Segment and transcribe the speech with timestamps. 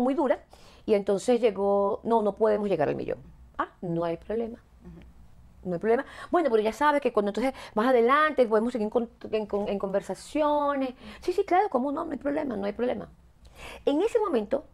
[0.00, 0.40] muy dura.
[0.86, 3.18] Y entonces llegó, no, no podemos llegar al millón.
[3.58, 4.58] Ah, no hay problema.
[5.64, 6.04] No hay problema.
[6.30, 9.68] Bueno, pero ya sabes que cuando entonces más adelante podemos seguir en, con- en con-
[9.68, 10.94] en conversaciones.
[11.20, 12.04] Sí, sí, claro, ¿cómo no?
[12.04, 13.08] No hay problema, no hay problema.
[13.84, 14.64] En ese momento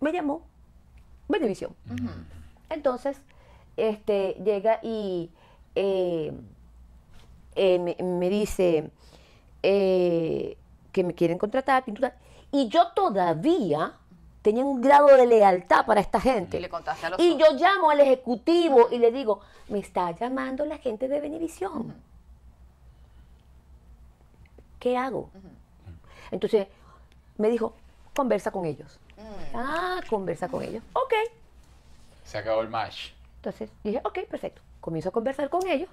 [0.00, 0.42] me llamó
[1.28, 1.74] Benevisión.
[2.68, 3.22] Entonces,
[3.76, 5.30] este, llega y
[5.76, 6.32] eh,
[7.54, 8.90] eh, me, me dice
[9.62, 10.56] eh,
[10.90, 12.16] que me quieren contratar, pintura.
[12.50, 13.94] Y yo todavía
[14.42, 16.56] tenía un grado de lealtad para esta gente.
[16.58, 17.48] Y le contaste a los Y socios.
[17.50, 21.94] yo llamo al ejecutivo y le digo, me está llamando la gente de Benevisión.
[24.78, 25.30] ¿Qué hago?
[26.30, 26.66] Entonces
[27.38, 27.74] me dijo,
[28.14, 28.98] conversa con ellos.
[29.54, 30.82] Ah, conversa con ellos.
[30.92, 31.12] Ok.
[32.24, 33.10] Se acabó el match.
[33.36, 34.60] Entonces dije, ok, perfecto.
[34.80, 35.88] Comienzo a conversar con ellos.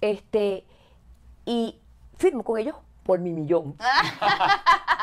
[0.00, 0.64] Este,
[1.44, 1.78] y
[2.16, 3.76] firmo con ellos por mi millón.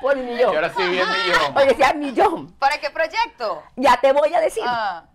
[0.00, 0.54] por Y millón.
[0.54, 1.56] ahora sí bien millón.
[1.56, 2.52] Oye, decía millón.
[2.58, 3.62] ¿Para qué proyecto?
[3.76, 4.62] Ya te voy a decir.
[4.66, 5.06] Ah,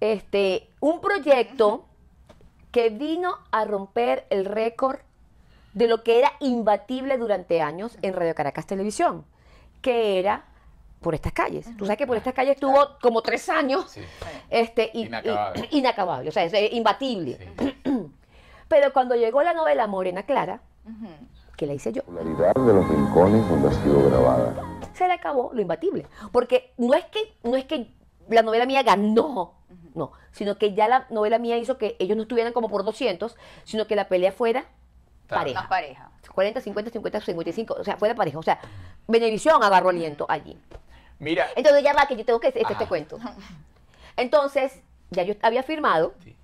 [0.00, 1.86] Este, un proyecto
[2.72, 4.98] que vino a romper el récord
[5.74, 9.24] de lo que era imbatible durante años en Radio Caracas Televisión,
[9.82, 10.44] que era
[11.00, 11.66] por estas calles.
[11.76, 14.02] Tú sabes que por estas calles estuvo como tres años Sí.
[14.50, 15.68] este, y- y- Inacabable.
[15.70, 17.52] inacabable, o sea, es eh, imbatible.
[17.58, 17.76] sí.
[18.68, 20.60] Pero cuando llegó la novela Morena Clara,
[21.60, 24.54] que la hice yo, popularidad de los rincones donde ha sido grabada.
[24.94, 26.06] se le acabó lo imbatible.
[26.32, 27.94] Porque no es que, no es que
[28.30, 29.52] la novela mía ganó,
[29.94, 33.36] no, sino que ya la novela mía hizo que ellos no estuvieran como por 200,
[33.64, 34.64] sino que la pelea fuera
[35.26, 35.42] Claro.
[35.52, 35.68] pareja.
[35.68, 36.10] pareja.
[36.34, 38.38] 40, 50, 50, 55, o sea, fuera pareja.
[38.38, 38.58] O sea,
[39.06, 40.58] Benevisión agarró aliento allí.
[41.18, 43.18] Mira, Entonces ya va, que yo tengo que este, este cuento.
[44.16, 46.14] Entonces, ya yo había firmado.
[46.24, 46.34] Sí.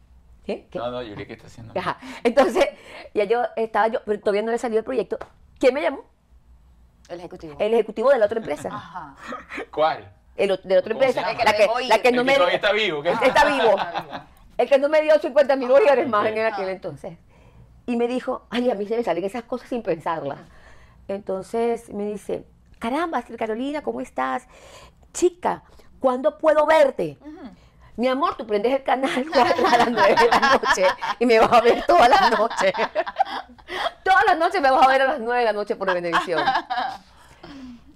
[0.47, 0.69] ¿Qué?
[0.71, 0.79] ¿Qué?
[0.79, 1.73] no, no, Yuri, ¿qué está haciendo?
[1.77, 1.99] Ajá.
[2.23, 2.69] Entonces,
[3.13, 5.19] ya yo estaba yo, pero todavía no le salió el proyecto.
[5.59, 6.05] ¿Quién me llamó?
[7.09, 7.57] El ejecutivo.
[7.59, 8.69] El ejecutivo de la otra empresa.
[8.73, 9.17] Ajá.
[9.73, 10.09] ¿Cuál?
[10.37, 11.21] El de la otra ¿Cómo se empresa.
[11.23, 13.03] La que, El que la que El no que me todavía está vivo.
[13.03, 13.11] ¿qué?
[13.23, 13.77] está vivo.
[14.57, 17.19] El que no me dio 50 mil bolívares más en aquel entonces.
[17.87, 20.39] Y me dijo, ay, a mí se me salen esas cosas sin pensarlas.
[21.09, 22.45] Entonces me dice,
[22.79, 24.47] caramba, Carolina, ¿cómo estás?
[25.13, 25.65] Chica,
[25.99, 27.19] ¿cuándo puedo verte?
[27.97, 30.87] Mi amor, tú prendes el canal 4 a las 9 de la noche
[31.19, 32.73] y me vas a ver todas las noches.
[34.05, 36.43] todas las noches me vas a ver a las 9 de la noche por Venevisión.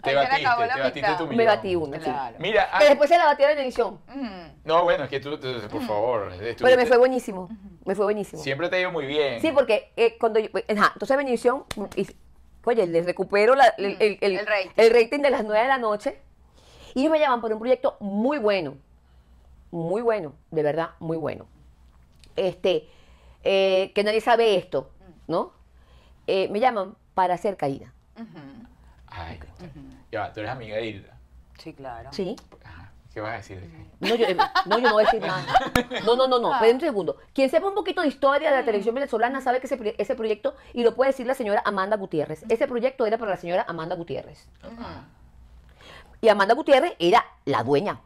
[0.02, 1.18] Te batiste, acabó la te batiste mitad.
[1.18, 1.46] tu Me millón.
[1.46, 2.04] batí una, sí.
[2.04, 2.36] Claro.
[2.38, 4.00] Mira, ah, Que después se la batí a Venevisión.
[4.08, 4.26] Ujú.
[4.64, 6.32] no, bueno, es que tú, tú- por favor.
[6.32, 7.48] estuviste- Pero me fue buenísimo.
[7.84, 8.42] Me fue buenísimo.
[8.42, 9.42] Siempre te ha ido muy bien.
[9.42, 11.64] Sí, porque eh, cuando yo, ajá, entonces Benevisión,
[11.96, 12.06] y-
[12.64, 14.70] oye, les recupero la- el, el- el- El rating.
[14.76, 16.18] el rating de las 9 de la noche
[16.94, 18.76] y ellos me llaman por un proyecto muy bueno,
[19.70, 21.46] muy bueno, de verdad, muy bueno.
[22.36, 22.88] Este,
[23.44, 24.90] eh, que nadie sabe esto,
[25.26, 25.52] ¿no?
[26.26, 27.92] Eh, me llaman para hacer caída.
[29.06, 29.40] Ay,
[30.12, 31.18] ya va, tú eres amiga de Hilda.
[31.58, 32.10] Sí, claro.
[32.12, 32.36] Sí.
[32.64, 32.92] Ajá.
[33.12, 33.68] ¿Qué vas a decir?
[33.98, 34.36] No yo, eh,
[34.66, 35.44] no, yo no voy a decir nada.
[36.06, 36.54] No, no, no, no.
[36.54, 37.16] Esperen un segundo.
[37.34, 40.54] Quien sepa un poquito de historia de la televisión venezolana sabe que ese, ese proyecto,
[40.72, 43.96] y lo puede decir la señora Amanda Gutiérrez, ese proyecto era para la señora Amanda
[43.96, 44.48] Gutiérrez.
[46.20, 48.00] Y Amanda Gutiérrez era la dueña.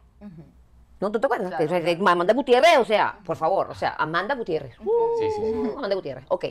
[1.05, 1.53] ¿No ¿Tú te acuerdas?
[1.53, 4.75] Claro, Amanda Gutiérrez, o sea, por favor, o sea, Amanda Gutiérrez.
[4.75, 5.53] Sí, sí, sí.
[5.53, 6.25] Uh, Amanda Gutiérrez.
[6.29, 6.45] Ok.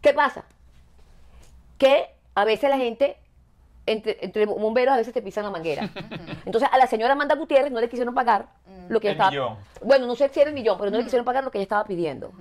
[0.00, 0.44] ¿Qué pasa?
[1.76, 3.16] Que a veces la gente,
[3.86, 5.90] entre, entre bomberos, a veces te pisan la manguera.
[6.44, 8.46] Entonces a la señora Amanda Gutiérrez no le quisieron pagar
[8.88, 9.30] lo que El ella estaba.
[9.30, 9.56] millón.
[9.82, 11.64] Bueno, no sé si era el millón, pero no le quisieron pagar lo que ella
[11.64, 12.32] estaba pidiendo.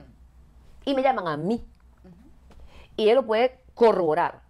[0.85, 1.65] Y me llaman a mí.
[2.95, 4.41] Y él lo puede corroborar.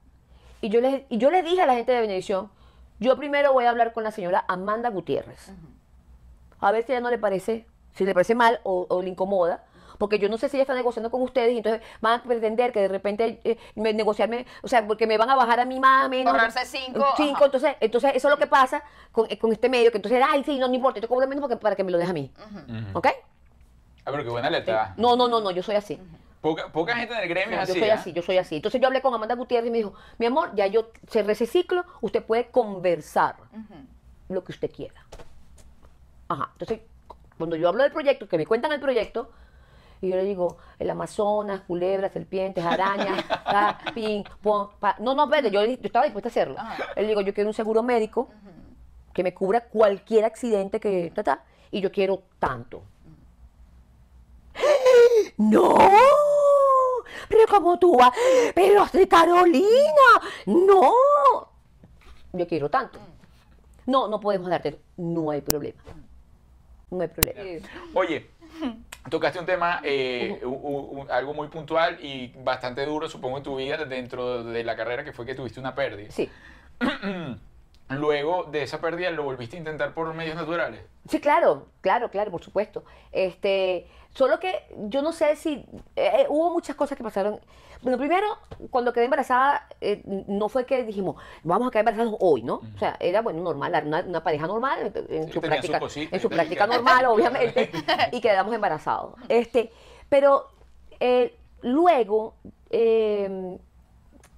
[0.60, 2.52] Y yo, les, y yo le dije a la gente de Benevisión,
[3.00, 5.54] yo primero voy a hablar con la señora Amanda Gutiérrez.
[6.60, 9.10] A ver si a ella no le parece, si le parece mal o, o le
[9.10, 9.64] incomoda.
[9.98, 12.72] Porque yo no sé si ella está negociando con ustedes y entonces van a pretender
[12.72, 15.78] que de repente eh, me, negociarme, o sea, porque me van a bajar a mí
[15.78, 16.34] más o menos.
[16.34, 17.46] Ahorrarse cinco, Cinco, ajá.
[17.46, 18.82] entonces, entonces eso es lo que pasa
[19.12, 21.28] con, eh, con este medio, que entonces, ay, sí, no, no importa, yo te cobro
[21.28, 22.32] menos porque, para que me lo deje a mí.
[22.94, 23.08] ¿Ok?
[24.06, 24.94] Ah, pero qué buena letra.
[24.96, 26.00] No, no, no, no, yo soy así.
[26.40, 27.80] Poca, poca gente en el gremio No, es yo así.
[27.82, 27.96] soy ¿ah?
[27.96, 28.56] así, yo soy así.
[28.56, 31.46] Entonces yo hablé con Amanda Gutiérrez y me dijo, mi amor, ya yo cerré ese
[31.46, 33.36] ciclo, usted puede conversar
[34.30, 35.06] lo que usted quiera.
[36.30, 36.80] Ajá, entonces
[37.38, 39.32] cuando yo hablo del proyecto, que me cuentan el proyecto,
[40.02, 44.96] y yo le digo, el Amazonas, culebras, serpientes, arañas, ta, ping, pong, pa.
[45.00, 46.56] No, no, espérate, yo, yo estaba dispuesta a hacerlo.
[46.96, 48.30] Él digo, yo quiero un seguro médico
[49.14, 52.84] que me cubra cualquier accidente que, ta, ta, y yo quiero tanto.
[55.38, 55.78] ¡No!
[57.28, 58.12] Pero como tú vas,
[58.54, 60.92] pero Astrid Carolina, no.
[62.34, 63.00] Yo quiero tanto.
[63.86, 65.82] No, no podemos darte, no hay problema.
[66.92, 67.42] No hay problema.
[67.94, 68.28] Oye,
[69.10, 73.44] tocaste un tema, eh, u- u- u- algo muy puntual y bastante duro, supongo, en
[73.44, 76.12] tu vida dentro de la carrera, que fue que tuviste una pérdida.
[76.12, 76.30] Sí,
[77.90, 80.82] luego de esa pérdida lo volviste a intentar por medios naturales.
[81.08, 82.84] Sí, claro, claro, claro, por supuesto.
[83.12, 85.66] Este, solo que yo no sé si
[85.96, 87.40] eh, hubo muchas cosas que pasaron.
[87.82, 88.28] Bueno, primero,
[88.72, 92.56] cuando quedé embarazada, eh, no fue que dijimos, vamos a quedar embarazados hoy, ¿no?
[92.56, 95.80] O sea, era, bueno, normal, era una, una pareja normal, eh, en Sí, su práctica,
[96.12, 97.72] en su práctica normal, obviamente,
[98.12, 99.14] y quedamos embarazados.
[99.30, 99.72] Este,
[100.10, 100.50] pero
[101.00, 102.36] eh, luego,
[102.70, 103.58] eh,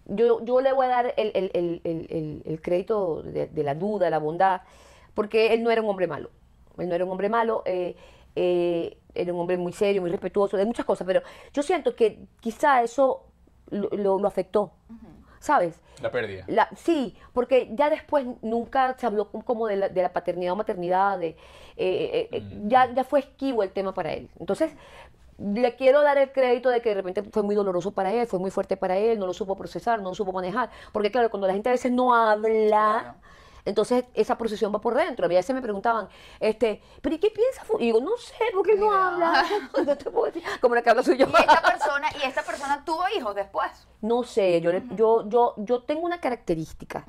[0.05, 3.63] yo, yo le voy a dar el, el- el- el- el- el crédito de, de
[3.63, 4.61] la duda, la bondad,
[5.13, 6.29] porque él no era un hombre malo.
[6.77, 7.95] Él no era un hombre malo, eh,
[8.35, 11.21] eh, era un hombre muy serio, muy respetuoso, de muchas cosas, pero
[11.53, 13.25] yo siento que quizá eso
[13.69, 14.71] lo, lo- lo afectó,
[15.39, 15.79] ¿sabes?
[16.01, 16.45] La pérdida.
[16.47, 20.55] La- sí, porque ya después nunca se habló como de la, de la paternidad o
[20.55, 21.35] maternidad, de,
[21.77, 22.67] eh, Mm.
[22.69, 24.29] ya, ya fue esquivo el tema para él.
[24.39, 24.71] Entonces,
[25.53, 28.39] le quiero dar el crédito de que de repente fue muy doloroso para él, fue
[28.39, 30.69] muy fuerte para él, no lo supo procesar, no lo supo manejar.
[30.91, 33.15] Porque claro, cuando la gente a veces no habla,
[33.63, 35.25] entonces esa procesión va por dentro.
[35.25, 36.07] A mí a veces me preguntaban,
[36.39, 37.63] este, ¿pero y qué piensa?
[37.63, 39.43] fu-?" Y digo, no sé, porque él no habla.
[39.85, 40.43] No te puedo decir.
[40.59, 41.27] Como la que habla soy yo.
[41.27, 43.69] Y esta persona, y esta persona tuvo hijos después.
[44.01, 47.05] No sé, yo, le- yo, yo, yo tengo una característica.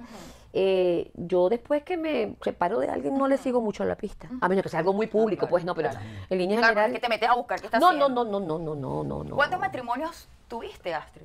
[0.55, 4.29] Eh, yo después que me separo de alguien no le sigo mucho la pista.
[4.41, 5.89] A menos que sea algo muy público, pues no, pero
[6.29, 8.25] en líneas Claro, es que te metes a buscar qué está No, no, haciendo.
[8.25, 9.37] no, no, no, no, no, no, no.
[9.37, 11.23] ¿Cuántos matrimonios tuviste, Astrid?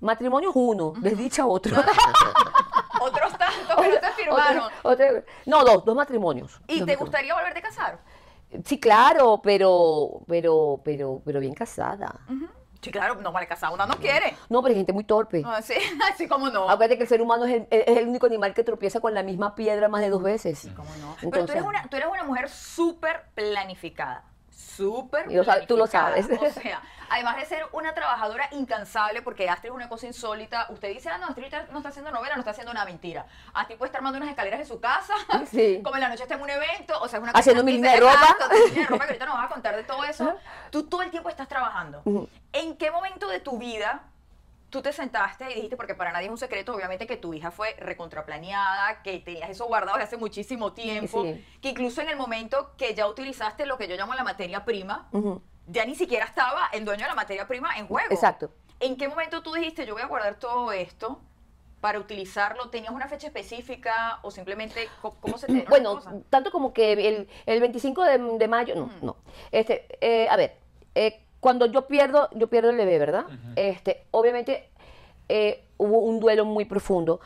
[0.00, 1.76] Matrimonios uno, desdicha otro.
[3.00, 4.64] Otros tantos que no te firmaron.
[4.82, 6.52] Otro- otro- no, dos, dos matrimonios.
[6.52, 7.00] ¿Y Dos te matrimonios.
[7.00, 7.98] gustaría volverte a casar?
[8.64, 12.14] Sí, claro, pero, pero, pero, pero bien casada.
[12.80, 14.36] Sí, claro, no vale casar, una no quiere.
[14.48, 15.40] No, pero hay gente muy torpe.
[15.40, 15.74] No, sí,
[16.12, 16.70] así como no.
[16.70, 19.22] Acuérdate que el ser humano es el, es el único animal que tropieza con la
[19.22, 20.68] misma piedra más de dos veces.
[20.76, 21.16] ¿Cómo no?
[21.30, 24.24] Pero tú eres una, tú eres una mujer súper planificada.
[24.58, 25.26] Súper
[25.68, 26.26] tú lo sabes.
[26.40, 30.66] O sea, además de ser una trabajadora incansable, porque Astrid es una cosa insólita.
[30.70, 33.24] Usted dice, ah, no, Astrid no está haciendo novela, no está haciendo una mentira.
[33.54, 35.14] Astrid puede estar armando unas escaleras en su casa,
[35.50, 35.80] Sí.
[35.84, 37.72] como en la noche está en un evento, o sea, es una Haciendo cosa mi
[37.72, 38.36] línea se- de ropa.
[38.66, 40.34] Línea de ropa, que ahorita nos vas a contar de todo eso.
[40.70, 42.02] Tú todo el tiempo estás trabajando.
[42.52, 44.02] ¿En qué momento de tu vida
[44.70, 47.50] tú te sentaste y dijiste, porque para nadie es un secreto, obviamente, que tu hija
[47.50, 51.44] fue recontraplaneada, que tenías eso guardado desde hace muchísimo tiempo, Sí.
[51.62, 55.08] que incluso en el momento que ya utilizaste lo que yo llamo la materia prima,
[55.66, 58.12] ya ni siquiera estaba el dueño de la materia prima en juego.
[58.12, 58.50] Exacto.
[58.80, 61.20] ¿En qué momento tú dijiste, yo voy a guardar todo esto
[61.80, 62.70] para utilizarlo?
[62.70, 64.88] ¿Tenías una fecha específica o simplemente
[65.20, 66.00] cómo se te Bueno,
[66.30, 69.16] tanto como que el, el 25 de, de mayo, no, no.
[69.50, 70.56] Este, eh, a ver,
[70.94, 73.24] eh, cuando yo pierdo, yo pierdo el bebé, ¿verdad?
[73.56, 74.68] Este, obviamente
[75.28, 77.20] eh, hubo un duelo muy profundo.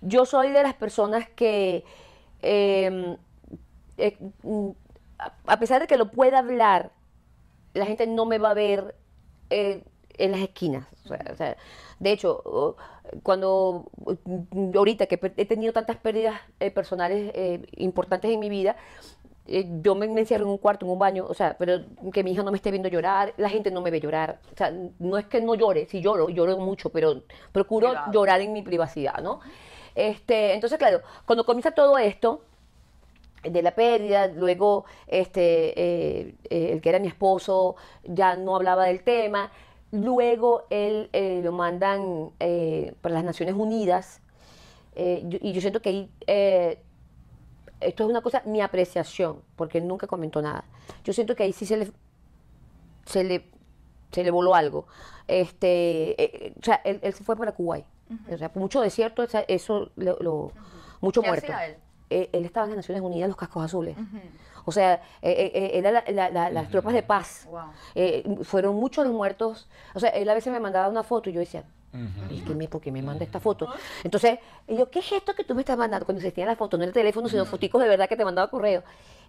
[0.00, 1.84] Yo soy de las personas que,
[2.42, 3.16] eh,
[3.98, 4.16] eh,
[5.46, 6.92] a- pesar de que lo pueda hablar,
[7.74, 8.94] la gente no me va a ver
[9.50, 9.82] eh,
[10.18, 10.86] en las esquinas.
[11.04, 11.56] O sea, o sea,
[11.98, 12.76] de hecho,
[13.22, 13.90] cuando
[14.52, 16.40] mm, ahorita que he tenido tantas pérdidas
[16.74, 17.32] personales
[17.76, 18.76] importantes en mi vida,
[19.48, 21.80] eh, yo me, me encierro en un cuarto, en un baño, o sea, pero
[22.12, 24.38] que mi hija no me esté viendo llorar, la gente no me ve llorar.
[24.52, 27.22] O sea, no es que no llore, si lloro, lloro mucho, pero
[27.52, 29.40] procuro llorar en mi privacidad, ¿no?
[29.94, 32.42] Este, entonces, claro, cuando comienza todo esto,
[33.42, 38.86] de la pérdida, luego este, eh, eh, el que era mi esposo ya no hablaba
[38.86, 39.50] del tema,
[39.90, 42.30] luego él eh, lo mandan
[43.00, 44.20] para las Naciones Unidas
[44.96, 46.10] y yo siento que ahí,
[47.80, 50.64] esto es una cosa, mi apreciación, porque él nunca comentó nada,
[51.04, 51.92] yo siento que ahí sí se le,
[53.06, 53.50] se le,
[54.12, 54.86] se le voló algo.
[55.26, 57.84] Este, eh, eh, o sea, él, él se fue para Kuwait.
[58.32, 60.52] O sea, mucho desierto, o sea, eso, lo, lo-
[61.02, 61.52] mucho ¿Qué muerto.
[61.52, 61.76] hacía él?
[62.10, 63.96] Eh, él estaba en las Naciones Unidas, los cascos azules.
[64.64, 67.46] O sea, eh, era la- la- la- las tropas de paz.
[67.50, 67.60] Wow.
[67.94, 69.68] Eh, fueron muchos los muertos.
[69.94, 71.64] O sea, él a veces me mandaba una foto y yo decía,
[72.30, 73.68] ¿y qué me, por qué me manda esta foto?
[74.04, 76.04] Entonces, yo, ¿qué es esto que tú me estás mandando?
[76.06, 78.24] Cuando se tenía la foto, no era el teléfono, sino foticos de verdad que te
[78.24, 78.82] mandaba correo.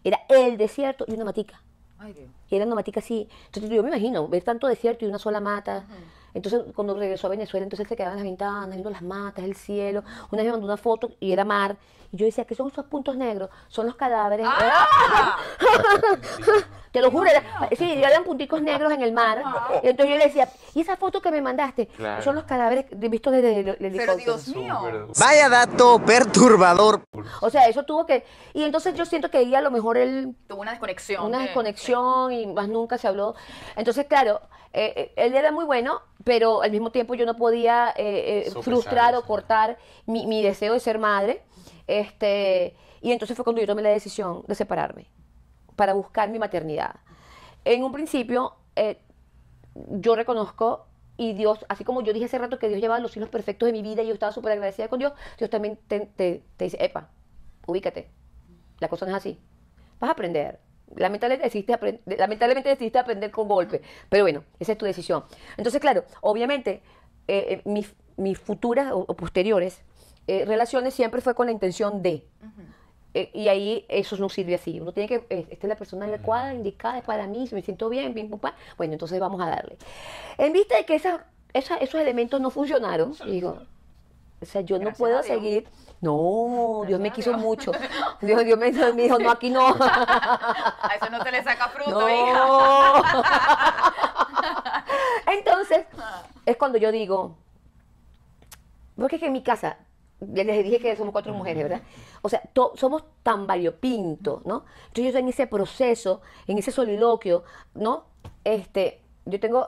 [0.03, 1.61] Era el desierto y una matica.
[1.99, 2.29] Ay, Dios.
[2.49, 3.27] Y era una matica así.
[3.47, 5.83] Entonces yo me imagino, ver tanto desierto y una sola mata.
[6.33, 9.43] Entonces cuando regresó a Venezuela, entonces él se quedaba en las ventanas, viendo las matas,
[9.43, 10.03] el cielo.
[10.31, 11.75] Una vez me mandó una foto y era mar.
[12.11, 13.49] Y yo decía, ¿qué son esos puntos negros?
[13.67, 14.45] Son los cadáveres.
[14.49, 15.37] ¡Ah!
[16.91, 17.43] Te lo juro, era-
[17.77, 19.43] sí, eran punticos negros en el mar.
[19.83, 21.87] Y entonces yo le decía, ¿y esa foto que me mandaste?
[21.87, 22.21] Claro.
[22.23, 24.37] Son los cadáveres vistos desde el, el Pero helicóptero".
[24.37, 25.07] Dios mío.
[25.19, 27.03] Vaya dato perturbador.
[27.41, 28.23] O sea, eso tuvo que...
[28.53, 31.25] Y entonces yo siento que ahí a lo mejor él Tuvo una desconexión.
[31.25, 33.35] una de- desconexión y más nunca se habló.
[33.75, 34.41] Entonces, claro,
[34.73, 38.51] eh, eh, él era muy bueno, pero al mismo tiempo yo no podía eh, eh,
[38.61, 41.43] frustrar o cortar mi, mi deseo de ser madre.
[41.87, 45.07] Este, y entonces fue cuando yo tomé la decisión de separarme
[45.75, 46.95] para buscar mi maternidad.
[47.65, 49.01] En un principio, eh,
[49.89, 50.85] yo reconozco
[51.17, 53.73] y Dios, así como yo dije hace rato que Dios llevaba los hilos perfectos de
[53.73, 57.09] mi vida y yo estaba súper agradecida con Dios, Dios también te, te- dice, epa,
[57.67, 58.09] ubícate.
[58.79, 59.39] La cosa no es así.
[59.99, 60.59] Vas a aprender.
[60.95, 63.81] Lamentablemente decidiste, lamentablemente decidiste aprender con golpe.
[64.09, 65.25] Pero bueno, esa es tu decisión.
[65.57, 66.81] Entonces, claro, obviamente,
[67.27, 69.83] eh, eh, mis, mis futuras o, posteriores
[70.27, 72.25] eh, relaciones siempre fue con la intención de.
[73.13, 74.79] Y ahí eso no sirve así.
[74.79, 77.61] Uno tiene que, eh, esta es la persona adecuada, indicada, es para mí, si me
[77.61, 78.53] siento bien, pum, pam.
[78.77, 79.77] Bueno, entonces vamos a darle.
[80.37, 83.63] En vista de que esa, esa- esos elementos no funcionaron, digo,
[84.41, 85.67] o sea, yo no puedo seguir.
[86.01, 87.41] No, Dios me quiso Dios.
[87.41, 87.71] mucho.
[88.21, 89.67] Dios, Dios me, me dijo, no, aquí no.
[89.79, 92.33] A eso no se le saca fruto, hija.
[92.37, 93.03] No.
[95.33, 95.85] Entonces,
[96.45, 97.35] es cuando yo digo,
[98.97, 99.77] porque es que en mi casa,
[100.21, 101.81] ya les dije que somos cuatro mujeres, ¿verdad?
[102.21, 104.65] O sea, to- somos tan variopintos, ¿no?
[104.87, 108.03] Entonces yo en ese proceso, en ese soliloquio, ¿no?
[108.43, 109.67] Este, yo tengo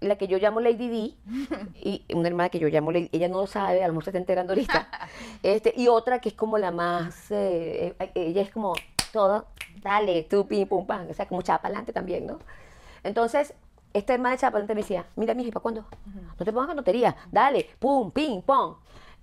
[0.00, 1.14] la que yo llamo Lady D
[1.82, 4.10] y una hermana que yo llamo Lady, ella no lo sabe, a lo mejor se
[4.10, 4.88] está enterando ahorita.
[5.42, 8.72] Este, y otra que es como la más, eh, eh, ella es como
[9.12, 9.46] todo,
[9.82, 12.38] dale, tú, pim, pum, pam, o sea, como chapalante también, ¿no?
[13.02, 13.54] Entonces,
[13.92, 15.84] esta hermana de chapalante me decía, mira, mija, ¿para cuándo?
[16.38, 18.74] No te pongas con tonterías, dale, pum, pim, pum.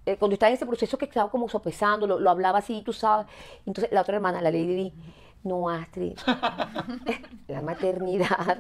[0.07, 2.93] Eh, cuando estaba en ese proceso que estaba como sopesando, lo, lo hablaba así, tú
[2.93, 3.27] sabes.
[3.65, 4.93] Entonces, la otra hermana, la Lady
[5.43, 6.17] no, Astrid,
[7.47, 8.59] la maternidad.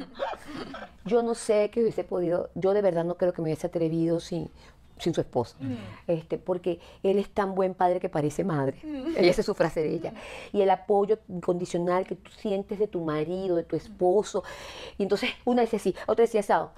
[1.05, 4.19] Yo no sé que hubiese podido, yo de verdad no creo que me hubiese atrevido
[4.19, 4.49] sin,
[4.99, 5.55] sin su esposo.
[6.05, 8.79] Este, porque él es tan buen padre que parece madre.
[8.83, 10.13] Ella esa es su frase de ella.
[10.53, 14.43] Y el apoyo incondicional que tú sientes de tu marido, de tu esposo.
[14.97, 16.71] Y entonces una decía así, otra decía asado.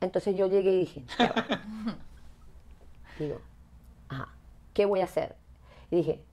[0.00, 1.04] Entonces yo llegué y dije,
[3.18, 3.40] digo,
[4.08, 4.28] ajá,
[4.72, 5.36] ¿qué voy a hacer?
[5.90, 6.24] Y dije,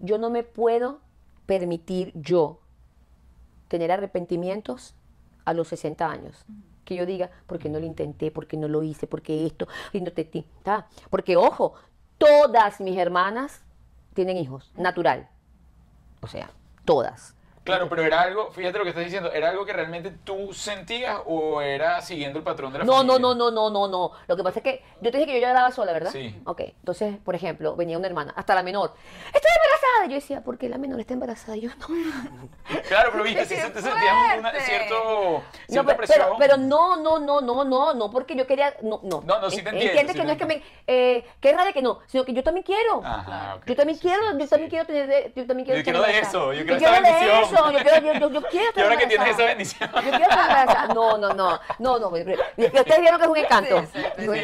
[0.00, 1.00] yo no me puedo
[1.46, 2.60] permitir yo
[3.68, 4.94] tener arrepentimientos
[5.44, 6.44] a los 60 años.
[6.84, 10.12] Que yo diga, porque no lo intenté, porque no lo hice, porque esto, y no
[10.12, 10.46] te.
[11.10, 11.74] Porque, ojo,
[12.16, 13.62] todas mis hermanas
[14.14, 15.28] tienen hijos, natural.
[16.20, 16.50] O sea,
[16.84, 17.34] todas.
[17.68, 21.18] Claro, pero era algo, fíjate lo que estás diciendo, ¿era algo que realmente tú sentías
[21.26, 23.20] o era siguiendo el patrón de la No, no, familia?
[23.20, 24.12] no, no, no, no, no.
[24.26, 26.10] Lo que pasa es que yo te dije que yo ya grababa sola, ¿verdad?
[26.10, 26.34] Sí.
[26.46, 28.94] Ok, entonces, por ejemplo, venía una hermana, hasta la menor.
[29.26, 30.06] Estoy embarazada.
[30.08, 31.56] Yo decía, ¿por qué la menor está embarazada?
[31.56, 31.86] Y yo no.
[32.88, 36.18] Claro, pero viste, ¡Qué si se te sentías una, cierto, No, cierta pero, presión.
[36.18, 39.22] pero, pero no, no, no, no, no, no, porque yo quería, no, no.
[39.26, 41.56] No, no, sí te En- entiendo, Entiendes sí que no es que me, eh, es
[41.56, 43.00] raro que no, sino que yo también quiero.
[43.04, 43.66] Ajá, ok.
[43.66, 44.48] Yo también Sí, quiero, sí, yo sí.
[44.50, 47.44] también quiero tener, yo también quiero Yo quiero de eso, yo quiero de bendición.
[47.72, 49.90] Yo quiero, yo, yo, yo quiero Y ahora que tienes esa bendición.
[49.94, 50.94] Yo quiero estar embarazada.
[50.94, 52.08] No, no, no, no, no.
[52.08, 53.78] ustedes vieron que es un encanto.
[54.16, 54.34] Es un.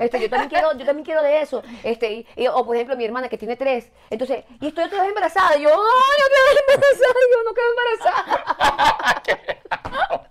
[0.00, 1.62] Este, yo también quiero, yo también quiero de eso.
[1.82, 3.90] Este, y- y- o por ejemplo mi hermana que tiene tres.
[4.10, 5.56] Entonces, y estoy otra vez embarazada.
[5.56, 5.76] Y yo, ay,
[6.26, 7.20] otra vez embarazada.
[7.20, 9.22] Y yo no quedo embarazada.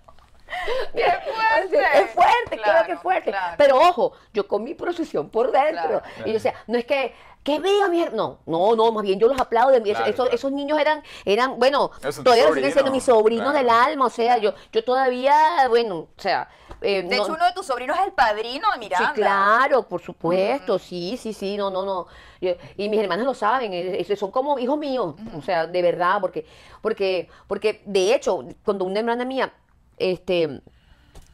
[0.94, 1.78] ¡Qué fuerte!
[2.00, 3.30] Es fuerte, claro, que es fuerte.
[3.30, 3.54] claro.
[3.56, 5.88] Pero ojo, yo con mi procesión por dentro.
[5.88, 6.02] Claro.
[6.24, 8.12] Y yo decía, no es que, que viva mi her-".
[8.12, 9.70] No, no, no, más bien yo los aplaudo.
[9.74, 10.30] Eso- Claro, esos, claro.
[10.32, 13.58] esos niños eran, eran bueno, son todavía siguen siendo mis sobrinos claro.
[13.58, 14.06] del alma.
[14.06, 16.48] O sea, yo, yo todavía, bueno, o sea.
[16.82, 19.08] eh, De no- hecho, uno de tus sobrinos es el padrino de Miranda.
[19.08, 22.06] Sí, claro, por supuesto, sí, sí, sí, no, no, no.
[22.40, 23.72] Yo- y mis hermanas lo saben,
[24.16, 26.46] son como hijos míos, o sea, de verdad, porque,
[26.80, 29.52] porque, porque de hecho, cuando una hermana mía,
[29.98, 30.62] este,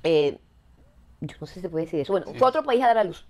[0.02, 0.38] eh,
[1.20, 2.38] yo no sé si se puede decir eso, bueno, Sí.
[2.38, 3.24] fue a otro país a dar a luz.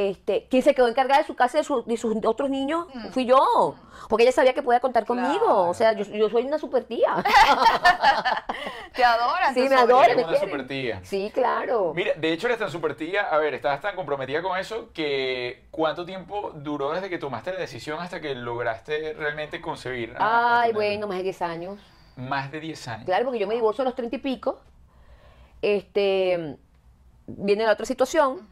[0.00, 2.86] Este, quien se quedó encargada de su casa y de, su- de sus otros niños
[3.10, 3.74] fui yo,
[4.08, 5.62] porque ella sabía que podía contar conmigo, Claro.
[5.70, 7.16] o sea, yo, yo soy una super tía.
[8.94, 9.54] Te adoran.
[9.54, 10.48] Sí, me adoran, me Una quieren.
[10.50, 11.00] supertía.
[11.02, 11.92] Sí, claro.
[11.96, 15.64] Mira, de hecho eres tan super tía, a ver, estabas tan comprometida con eso que
[15.72, 20.14] ¿cuánto tiempo duró desde que tomaste la decisión hasta que lograste realmente concebir?
[20.16, 21.80] a- Ay, bueno, más de 10 años.
[22.14, 23.04] Más de 10 años.
[23.04, 24.60] Claro, porque yo me divorcio a los treinta y pico.
[25.60, 26.56] Este,
[27.26, 28.46] viene la otra situación.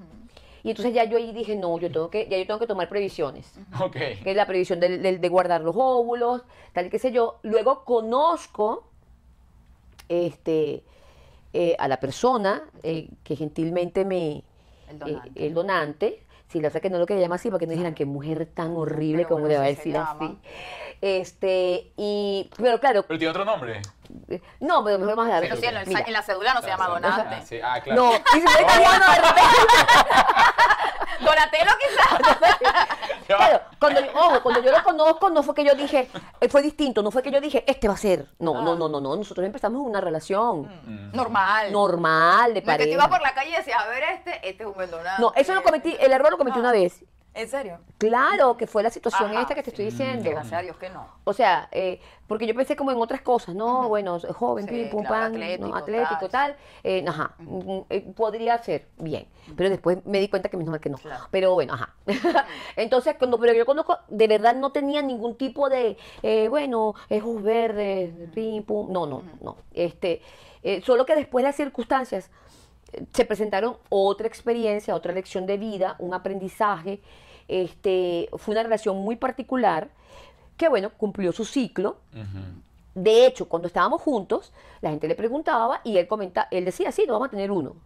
[0.66, 2.88] Y entonces ya yo ahí dije, no, yo tengo que, ya yo tengo que tomar
[2.88, 3.52] previsiones.
[3.80, 3.92] Ok.
[3.92, 6.42] Que es la previsión del- de, guardar los óvulos,
[6.72, 7.38] tal y qué sé yo.
[7.44, 8.82] Luego conozco
[10.08, 10.82] este,
[11.52, 14.42] eh, a la persona eh, que gentilmente me...
[14.88, 15.46] El eh, donante.
[15.46, 16.22] el donante.
[16.48, 18.76] Sí, la verdad que no lo quería llamar así, porque no dijeran qué mujer tan
[18.76, 20.10] horrible Pero como bueno, le va a decir llama.
[20.26, 20.38] así.
[21.02, 23.82] Este, y, pero claro, Pero tiene otro nombre.
[24.60, 26.84] no, pero mejor más Pero sí, en, la- Mira, en la cédula no se llama
[26.86, 27.42] Ah, donante.
[27.46, 28.00] sí, Ah, claro.
[28.02, 29.46] No, y si fuera italiano de repente.
[31.20, 32.86] Donatello quizás.
[33.26, 36.08] Claro, cuando, yo- ojo, cuando yo lo conozco, no fue que yo dije,
[36.40, 38.26] eh, fue distinto, no fue que yo dije, este va a ser.
[38.38, 39.16] No, no, no, no, no.
[39.16, 41.72] Nosotros empezamos una relación Normal.
[41.72, 42.90] normal, de No es que pareja.
[42.90, 45.20] ibas por la calle y decías, a ver este, este es un buen donante.
[45.20, 47.04] No, eso lo cometí, el error lo cometí una vez.
[47.36, 47.78] ¿En serio?
[47.98, 49.88] Claro, que fue la situación Ajá, esta que te estoy Mm.
[49.88, 50.30] diciendo.
[50.30, 51.06] Gracias a Dios que no.
[51.24, 53.88] O sea, eh, porque yo pensé como en otras cosas, ¿no?
[53.88, 55.76] Bueno, joven, Sí, pim, pum, claro, pam, atlético, ¿no?
[55.76, 56.30] atlético, tal.
[56.30, 56.56] tal.
[56.82, 59.28] eh, ajá, mm, eh, podría ser bien.
[59.54, 60.96] Pero después me di cuenta que menos mal que no.
[60.96, 61.24] Claro.
[61.30, 61.94] Pero bueno, ajá.
[62.76, 67.42] Entonces, cuando, pero yo conozco, de verdad no tenía ningún tipo de, eh, bueno, ojos
[67.42, 68.90] verdes, pim, pum.
[68.90, 69.56] No, no, no.
[69.74, 70.22] Este,
[70.62, 72.30] eh, solo que después las circunstancias eh,
[73.12, 77.00] se presentaron otra experiencia, otra lección de vida, un aprendizaje.
[77.48, 79.88] Este, fue una relación muy particular
[80.56, 81.98] que, bueno, cumplió su ciclo.
[82.94, 87.02] De hecho, cuando estábamos juntos, la gente le preguntaba y él comenta, él decía, sí,
[87.02, 87.76] nos vamos a tener uno.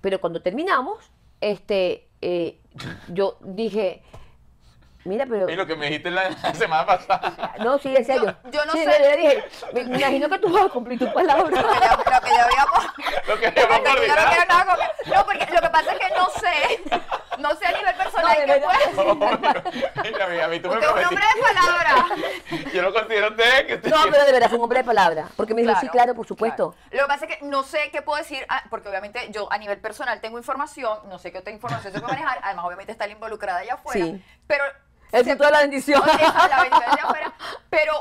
[0.00, 0.98] Pero cuando terminamos,
[1.40, 2.60] este, eh,
[3.08, 4.02] yo dije,
[5.04, 5.48] mira, pero...
[5.48, 7.54] Y lo que me dijiste la semana pasada.
[7.58, 8.36] No, sí, en serio.
[8.44, 8.98] Yo- yo no Sí, sé.
[9.00, 11.44] le dije, me, me imagino que tú vas a cumplir tu palabra.
[11.62, 12.84] Lo que ya, lo que ya habíamos...
[13.26, 14.70] Lo que Lo que habíamos coordinado.
[15.06, 17.00] No, porque lo que pasa es que no sé,
[17.38, 19.62] no sé a nivel personal No, qué verdad.
[19.62, 20.10] puede.
[20.12, 22.06] Mira, a mí, a mí tú me Usted es un hombre de palabra.
[22.74, 25.28] Yo lo considero usted que usted No, pero de verdad fue un hombre de palabra.
[25.36, 26.74] Porque me dijo, sí, claro, por supuesto.
[26.90, 26.90] claro.
[26.92, 29.58] Lo que pasa es que no sé qué puedo decir, ah, porque obviamente yo a
[29.58, 33.06] nivel personal tengo información, no sé qué otra información se puede manejar, además obviamente está
[33.06, 34.24] la involucrada allá afuera, Sí.
[34.46, 34.64] pero...
[35.12, 36.02] El fruto de la bendición.
[36.06, 37.32] La bendición allá afuera,
[37.70, 37.92] pero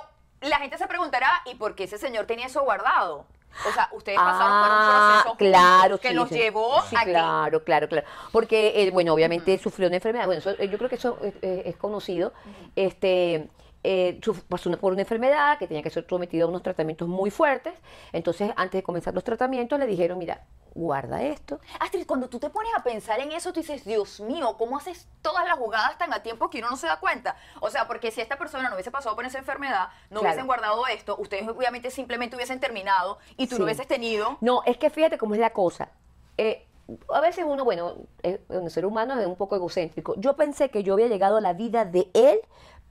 [0.41, 3.25] la gente se preguntará, ¿y por qué ese señor tenía eso guardado?
[3.69, 6.35] O sea, ustedes pasaron por un Ah, proceso claro, que sí, los sí.
[6.35, 8.07] llevó Sí, a que- claro, claro, claro.
[8.31, 10.25] Porque, eh, bueno, obviamente sufrió una enfermedad.
[10.25, 12.33] Bueno, eso, eh, yo creo que eso eh, eh, es conocido.
[12.75, 13.47] Este,
[13.83, 17.73] eh, pasó por una enfermedad que tenía que ser sometido a unos tratamientos muy fuertes.
[18.11, 21.59] Entonces, antes de comenzar los tratamientos, le dijeron, mira, guarda esto.
[21.79, 25.07] Astrid, cuando tú te pones a pensar en eso, tú dices, Dios mío, ¿cómo haces
[25.21, 27.35] todas las jugadas tan a tiempo que uno no se da cuenta?
[27.59, 30.27] O sea, porque si esta persona no hubiese pasado por esa enfermedad, no Claro.
[30.33, 33.59] hubiesen guardado esto, ustedes obviamente simplemente hubiesen terminado y tú Sí.
[33.59, 34.37] lo hubieses tenido.
[34.41, 35.89] No, es que fíjate cómo es la cosa.
[36.37, 36.65] Eh,
[37.13, 40.15] a veces uno, bueno, es, un ser humano es un poco egocéntrico.
[40.17, 42.39] Yo pensé que yo había llegado a la vida de él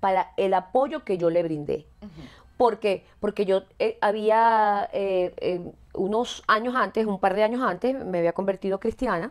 [0.02, 1.87] para el apoyo que yo le brindé.
[2.56, 3.06] ¿Por qué?
[3.21, 5.61] Porque yo eh, había, eh, eh,
[5.94, 9.30] unos años antes, un par de años antes, me había convertido cristiana.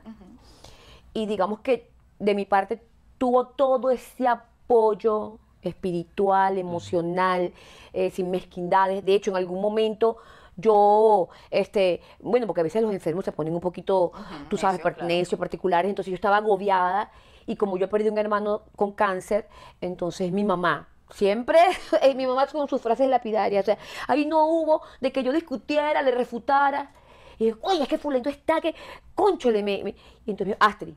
[1.13, 2.81] Y digamos que de mi parte
[3.17, 7.51] tuvo todo ese apoyo espiritual, emocional,
[7.91, 9.03] eh, sin mezquindades.
[9.03, 10.15] De hecho, en algún momento
[10.55, 14.13] yo, este, bueno, porque a veces los enfermos se ponen un poquito,
[14.47, 15.37] tú sabes, necios, par- claro.
[15.37, 17.11] particulares, entonces yo estaba agobiada
[17.51, 19.45] y como yo perdí un hermano con cáncer,
[19.81, 21.59] entonces mi mamá, siempre,
[22.01, 25.33] eh, mi mamá con sus frases lapidarias, o sea, ahí no hubo de que yo
[25.33, 26.93] discutiera, le refutara,
[27.37, 28.73] y yo, oye, es que fulano está que,
[29.15, 29.95] conchole, me, me-".
[30.25, 30.93] y entonces yo, Astrid,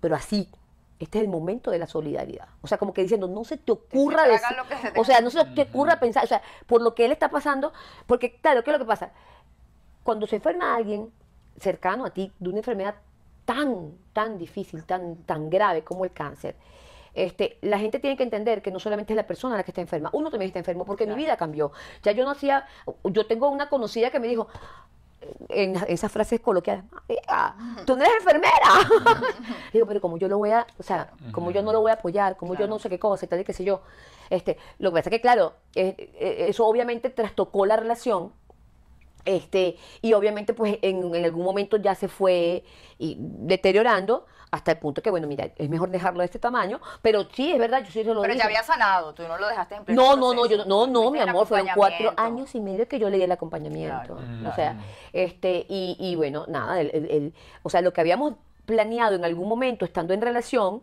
[0.00, 0.48] pero así,
[0.98, 2.48] este es el momento de la solidaridad.
[2.62, 4.90] O sea, como que diciendo, no se te ocurra se decir, haga lo que se
[4.90, 7.28] te- o sea, no se te ocurra pensar, o sea, por lo que él está
[7.28, 7.74] pasando,
[8.06, 9.12] porque claro, ¿qué es lo que pasa?
[10.02, 11.12] Cuando se enferma alguien
[11.58, 12.94] cercano a ti de una enfermedad
[13.44, 16.56] tan, tan difícil, tan, tan grave como el cáncer,
[17.14, 19.80] este, la gente tiene que entender que no solamente es la persona la que está
[19.80, 21.70] enferma, uno también está enfermo, porque mi vida cambió.
[22.02, 22.66] Ya yo no hacía,
[23.04, 24.48] yo tengo una conocida que me dijo,
[25.48, 28.52] en esas frases coloquiales, "Amiga, tú no eres enfermera.
[29.72, 31.94] Digo, pero como yo lo voy a, o sea, como yo no lo voy a
[31.94, 33.80] apoyar, como yo no sé qué cosa y tal y qué sé yo.
[34.30, 38.32] Este, lo que pasa es que, claro, eh, eh, eso obviamente trastocó la relación.
[39.24, 42.64] Este, y obviamente, pues en, en algún momento ya se fue
[42.98, 47.24] y deteriorando hasta el punto que, bueno, mira, es mejor dejarlo de este tamaño, pero
[47.32, 48.38] sí, es verdad, yo sí se lo Pero dije.
[48.38, 51.00] ya había sanado, tú no lo dejaste en pleno No, no, no, yo, no, no,
[51.08, 54.14] Tuviste mi amor, fueron cuatro años y medio que yo le di el acompañamiento.
[54.16, 54.78] Claro, O sea,
[55.12, 57.34] este, y, y bueno, nada, el, el- el-
[57.64, 58.34] o sea, lo que habíamos
[58.64, 60.82] planeado en algún momento estando en relación,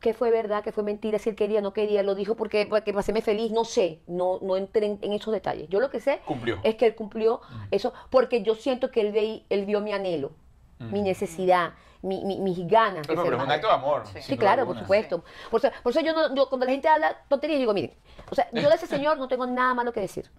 [0.00, 2.92] que fue verdad, que fue mentira, si él quería, no quería, lo dijo porque, porque
[2.92, 5.68] para hacerme feliz, no sé, no, no entré en, en esos detalles.
[5.68, 6.58] Yo lo que sé Cumplió.
[6.62, 10.32] es que él cumplió eso, porque yo siento que él, veí- él vio mi anhelo,
[10.78, 13.06] mi necesidad, mi- mi- mis ganas.
[13.06, 14.04] Pero, es un acto de amor.
[14.18, 14.38] Sí.
[14.38, 15.22] claro, por supuesto.
[15.50, 17.92] Por eso, por eso yo, no, yo cuando la gente habla tonterías, yo digo, miren,
[18.30, 20.30] o sea, yo de ese señor no tengo nada malo que decir.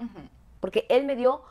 [0.60, 1.44] Porque él me dio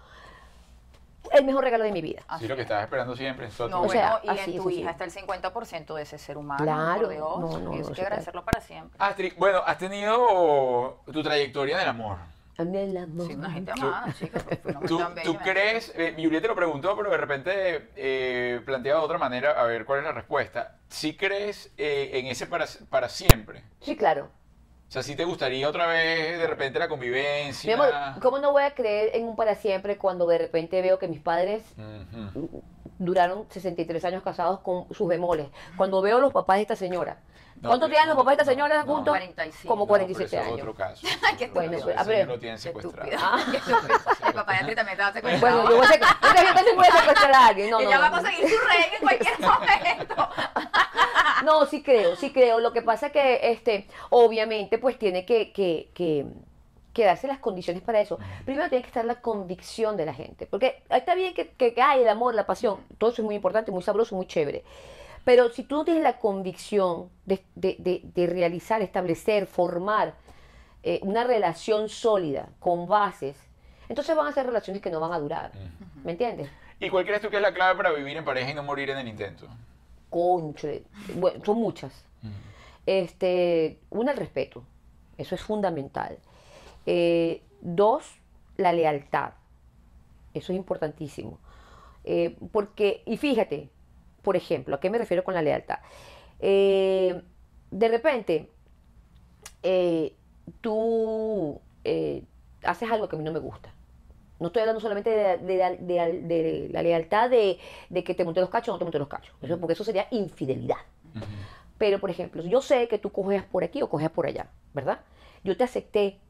[1.32, 2.22] el mejor regalo de mi vida.
[2.38, 3.48] Sí, lo que estabas esperando siempre.
[3.48, 4.80] No, tu O bueno, sea, y así, en tu sí.
[4.80, 6.62] hija está el 50% de ese ser humano.
[6.62, 7.40] Claro, por Dios.
[7.40, 8.96] no, no, y eso no, hay que agradecerlo para siempre.
[8.98, 12.18] Astrid, bueno, has tenido tu trayectoria del amor.
[12.58, 13.26] El amor.
[13.26, 14.42] Sí, una gente amada, chicos.
[14.86, 19.18] ¿Tú, tú crees, eh, Julieta te lo preguntó, pero de repente eh, planteaba de otra
[19.18, 20.76] manera, a ver cuál es la respuesta.
[20.88, 23.64] ¿Sí crees eh, en ese para, para siempre?
[23.80, 24.28] Sí, claro.
[24.90, 27.74] O sea, ¿sí te gustaría otra vez de repente la Mi convivencia?
[27.74, 31.06] amor, ¿cómo no voy a creer en un para siempre cuando de repente veo que
[31.06, 32.60] mis padres Ujú.
[32.98, 35.46] duraron 63 años casados con sus bemoles?
[35.76, 37.18] Cuando veo los papás de esta señora.
[37.60, 39.12] No, ¿Cuánto pero- tienen los papás de esta no, señora no, juntos?
[39.12, 39.68] 45.
[39.68, 40.60] Como No, pero 47 ese es años.
[40.60, 41.06] otro caso.
[41.38, 42.26] Qué Bueno, Ese a ver.
[42.26, 43.10] lo tienen secuestrado.
[43.10, 43.78] estúpido.
[44.26, 45.56] El papá de también estaba secuestrado.
[45.62, 45.84] Bueno, yo voy
[46.88, 47.70] a secuestrar a alguien.
[47.70, 48.16] No, no, Ella no, va a no.
[48.16, 50.28] conseguir su rey en cualquier momento.
[51.44, 52.60] No, sí creo, sí creo.
[52.60, 56.26] Lo que pasa es que, este, obviamente, pues tiene que, que, que,
[56.94, 58.18] que darse las condiciones para eso.
[58.46, 60.46] Primero tiene que estar la convicción de la gente.
[60.46, 63.34] Porque está bien que, que, que hay el amor, la pasión, todo eso es muy
[63.34, 64.64] importante, muy sabroso, muy chévere.
[65.24, 70.14] Pero si tú no tienes la convicción de, de- de- de realizar, establecer, formar
[70.82, 73.36] eh, una relación sólida, con bases,
[73.88, 75.52] entonces van a ser relaciones que no van a durar.
[76.04, 76.48] ¿Me entiendes?
[76.78, 78.88] ¿Y cuál crees tú que es la clave para vivir en pareja y no morir
[78.90, 79.46] en el intento?
[80.08, 80.84] Conchole,
[81.16, 81.92] bueno, son muchas.
[82.86, 84.64] Este, una, el respeto.
[85.18, 86.18] Eso es fundamental.
[86.86, 88.04] Eh, dos,
[88.56, 89.32] la lealtad.
[90.32, 91.38] Eso es importantísimo.
[92.04, 93.68] Eh, porque, y fíjate,
[94.22, 95.78] por ejemplo, ¿a qué me refiero con la lealtad?
[96.38, 97.22] Eh,
[97.70, 98.50] de repente,
[99.62, 100.14] eh,
[100.60, 102.22] tú eh,
[102.64, 103.72] haces algo que a mí no me gusta.
[104.38, 107.58] No estoy hablando solamente de, de la- de la- de la lealtad de,
[108.04, 109.34] que te monte los cachos o no te monte los cachos.
[109.42, 110.78] Eso, porque eso sería infidelidad.
[111.78, 115.00] Pero, por ejemplo, yo sé que tú coges por aquí o coges por allá, ¿verdad?
[115.44, 116.20] Yo te acepté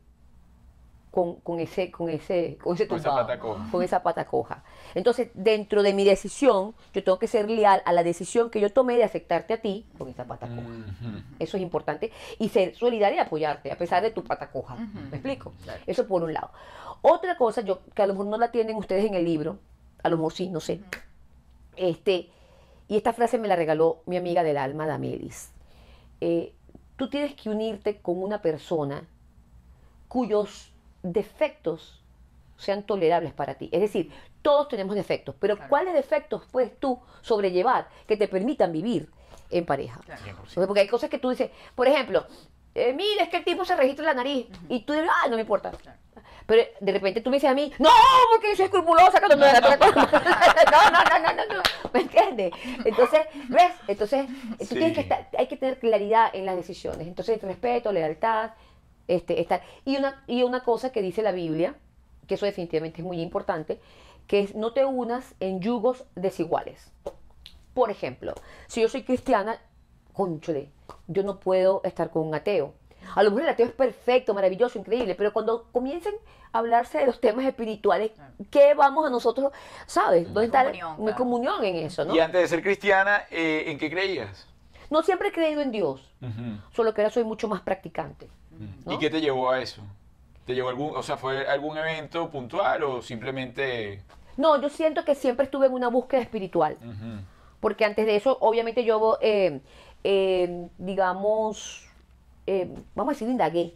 [1.10, 3.68] con, con ese, con ese, con ese esa tumbado, pata coja.
[3.70, 4.62] con esa pata coja.
[4.94, 8.72] Entonces, dentro de mi decisión, yo tengo que ser leal a la decisión que yo
[8.72, 10.68] tomé de aceptarte a ti con esa pata coja.
[11.38, 12.12] Eso es importante.
[12.38, 14.76] Y ser solidaria y apoyarte, a pesar de tu pata coja.
[14.76, 15.52] ¿Me explico?
[15.86, 16.50] Eso por un lado.
[17.02, 19.58] Otra cosa, yo, que a lo mejor no la tienen ustedes en el libro,
[20.02, 20.80] a lo mejor sí, no sé.
[21.76, 22.28] Este,
[22.88, 25.50] y esta frase me la regaló mi amiga del alma, Damelis.
[26.20, 26.52] Eh,
[26.96, 29.08] tú tienes que unirte con una persona
[30.08, 30.69] cuyos
[31.02, 32.02] defectos
[32.56, 33.68] sean tolerables para ti.
[33.72, 39.10] Es decir, todos tenemos defectos, pero ¿cuáles defectos puedes tú sobrellevar que te permitan vivir
[39.50, 40.00] en pareja?
[40.04, 40.22] Claro.
[40.46, 40.66] 100%.
[40.66, 42.26] Porque hay cosas que tú dices, por ejemplo,
[42.74, 45.36] eh, mira, es que el tipo se registra la nariz y tú dices, ah, no
[45.36, 45.72] me importa.
[46.46, 47.88] Pero de repente tú me dices a mí, no,
[48.32, 50.22] porque yo soy escrupulosa cuando no otra cosa.
[50.70, 51.62] No, no, no, no, no, no.
[51.92, 52.52] ¿Me entiendes?
[52.84, 53.72] Entonces, ¿ves?
[53.88, 54.26] Entonces,
[54.58, 54.74] tú Sí.
[54.74, 57.06] tienes que estar, hay que tener claridad en las decisiones.
[57.06, 58.50] Entonces, respeto, lealtad,
[59.14, 59.62] este, estar.
[59.84, 61.74] Y una, y una cosa que dice la Biblia,
[62.26, 63.80] que eso definitivamente es muy importante,
[64.26, 66.90] que es no te unas en yugos desiguales.
[67.74, 68.34] Por ejemplo,
[68.68, 69.58] si yo soy cristiana,
[70.12, 70.70] conchole,
[71.08, 72.74] yo no puedo estar con un ateo.
[73.14, 76.14] A lo mejor el ateo es perfecto, maravilloso, increíble, pero cuando comiencen
[76.52, 78.12] a hablarse de los temas espirituales,
[78.50, 79.52] ¿qué vamos a nosotros,
[79.86, 80.26] sabes?
[80.26, 81.16] ¿Dónde está la- Comunión, mi claro.
[81.18, 82.14] comunión en eso, no?
[82.14, 84.46] Y antes de ser cristiana, eh, ¿en qué creías?
[84.90, 86.12] No siempre he creído en Dios,
[86.72, 88.28] solo que ahora soy mucho más practicante.
[88.84, 88.92] ¿No?
[88.92, 89.82] ¿Y qué te llevó a eso?
[90.46, 94.02] ¿Te llevó algún, o sea, fue algún evento puntual o simplemente...
[94.36, 96.76] No, yo siento que siempre estuve en una búsqueda espiritual.
[97.60, 99.60] Porque antes de eso, obviamente yo, eh,
[100.02, 101.86] eh, digamos,
[102.46, 103.74] eh, vamos a decir, indagué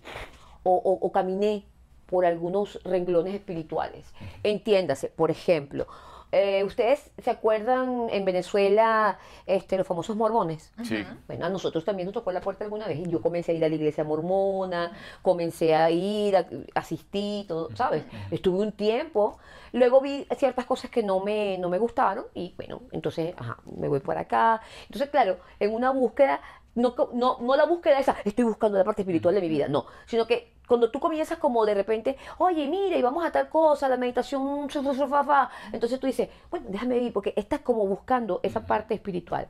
[0.62, 1.64] o, o- o caminé
[2.06, 4.06] por algunos renglones espirituales.
[4.42, 5.86] Entiéndase, por ejemplo,
[6.34, 10.72] eh, ¿ustedes se acuerdan en Venezuela este, los famosos mormones?
[10.82, 11.04] Sí.
[11.28, 13.64] Bueno, a nosotros también nos tocó la puerta alguna vez y yo comencé a ir
[13.64, 14.92] a la iglesia mormona,
[15.22, 18.04] comencé a ir, a, asistí, todo, ¿sabes?
[18.32, 19.38] Estuve un tiempo,
[19.72, 23.88] luego vi ciertas cosas que no me, no me gustaron y bueno, entonces, ajá, me
[23.88, 24.60] voy por acá.
[24.86, 26.40] Entonces, claro, en una búsqueda,
[26.74, 29.86] no, no, no la búsqueda esa, estoy buscando la parte espiritual de mi vida, no,
[30.06, 33.88] sino que cuando tú comienzas como de repente, oye, mira, y vamos a tal cosa,
[33.88, 37.60] la meditación, su, su, su, fa, fa", entonces tú dices, bueno, déjame ir, porque estás
[37.60, 39.48] como buscando esa parte espiritual.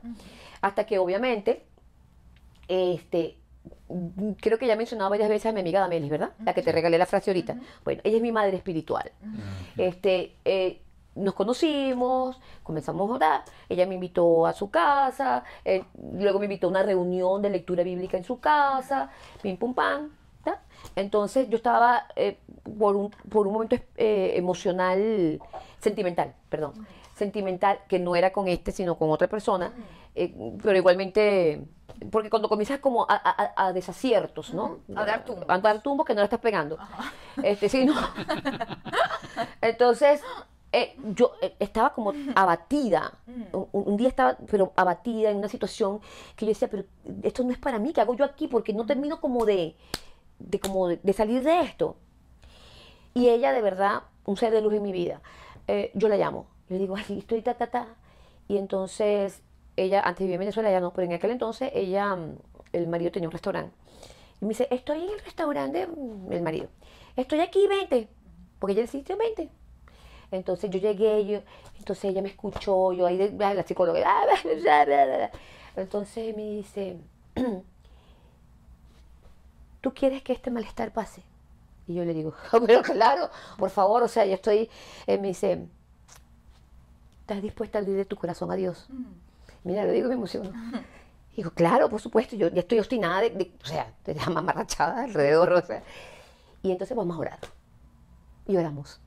[0.61, 1.65] Hasta que obviamente,
[2.67, 3.37] este,
[3.87, 6.31] mm, creo que ya he mencionado varias veces a mi amiga Damelis, ¿verdad?
[6.43, 7.57] La que te regalé la frase ahorita.
[7.83, 9.11] Bueno, ella es mi madre espiritual.
[9.77, 10.81] Este, eh,
[11.15, 16.67] nos conocimos, comenzamos a orar, ella me invitó a su casa, eh, luego me invitó
[16.67, 19.09] a una reunión de lectura bíblica en su casa,
[19.41, 20.09] pim pum pam.
[20.95, 22.37] Entonces yo estaba eh,
[22.79, 25.39] por, un, por un momento eh, emocional,
[25.79, 26.73] sentimental, perdón,
[27.15, 29.71] sentimental, que no era con este, sino con otra persona,
[30.15, 31.65] eh, pero igualmente,
[32.11, 34.79] porque cuando comienzas como a, a- a- a desaciertos, ¿no?
[34.95, 35.45] A dar tumbos.
[35.49, 36.77] A dar tumbos que no la estás pegando.
[37.43, 37.93] Este, sí, ¿no?
[39.61, 40.21] Entonces,
[40.71, 43.13] eh, yo eh, estaba como abatida.
[43.53, 45.99] Un, un día estaba, pero abatida en una situación
[46.35, 46.83] que yo decía, pero
[47.23, 48.47] esto no es para mí, ¿qué hago yo aquí?
[48.47, 49.75] Porque no termino como de,
[50.39, 51.95] de, como de, salir de esto.
[53.13, 55.21] Y ella, de verdad, un ser de luz en mi vida.
[55.67, 56.47] Eh, yo la llamo.
[56.69, 57.87] Le digo, ay, estoy ta, ta, ta.
[58.47, 59.41] Y entonces,
[59.75, 62.37] ella, antes vivía en Venezuela, ya no, pero en aquel entonces, ella, mm,
[62.73, 63.73] el marido tenía un restaurante.
[64.41, 66.67] Y me dice, estoy en el restaurante, mm, el marido.
[67.15, 68.09] Estoy aquí, vente.
[68.59, 69.49] Porque ella decía, vente.
[70.31, 71.39] Entonces yo llegué, yo,
[71.77, 75.31] entonces ella me escuchó, yo ahí, de- la psicóloga, "Ah, bla, bla, bla, bla".
[75.77, 76.97] entonces me dice,
[79.85, 81.21] ¿tú quieres que este malestar pase?
[81.85, 82.33] Y yo le digo,
[82.65, 84.67] pero claro, por favor, o sea, yo estoy,
[85.05, 85.67] eh, me dice,
[87.21, 88.87] ¿estás dispuesta a abrir tu corazón a Dios?
[89.63, 90.51] Mira, lo digo, me emociono.
[91.35, 95.03] Digo, claro, por supuesto, yo ya estoy obstinada, de, de- o sea, de la mamarrachada
[95.03, 95.83] alrededor, o sea.
[96.63, 97.39] Y entonces vamos a orar.
[98.47, 98.99] Y oramos.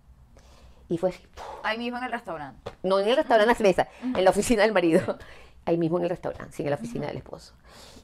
[0.88, 1.45] Y fue así, ¡puf!
[1.64, 2.71] Ahí mismo en el restaurante.
[2.85, 5.19] no en el restaurante en la mesa, en la oficina del marido,
[5.64, 7.55] ahí mismo en el restaurante, sí, en la oficina del esposo.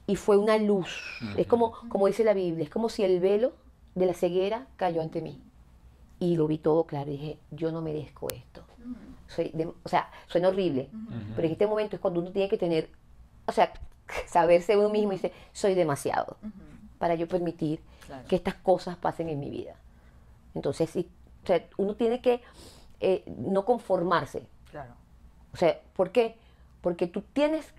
[0.07, 0.89] Y fue una luz,
[1.37, 3.53] es como, como dice la Biblia, es como si el velo
[3.95, 5.41] de la ceguera cayó ante mí.
[6.21, 8.63] Y lo vi todo claro dije, yo no merezco esto.
[9.29, 10.91] Soy de- o sea, suena horrible,
[11.35, 12.91] pero en este momento es cuando uno tiene que tener,
[13.47, 13.73] o sea,
[14.27, 16.37] saberse uno mismo y dice, soy demasiado
[16.99, 18.29] para yo permitir Claro.
[18.29, 19.77] que estas cosas pasen en mi vida.
[20.55, 22.43] Entonces, o sea, uno tiene que
[23.01, 24.47] eh, no conformarse.
[24.71, 24.93] Claro.
[25.55, 26.37] O sea, ¿por qué?
[26.83, 27.73] Porque tú tienes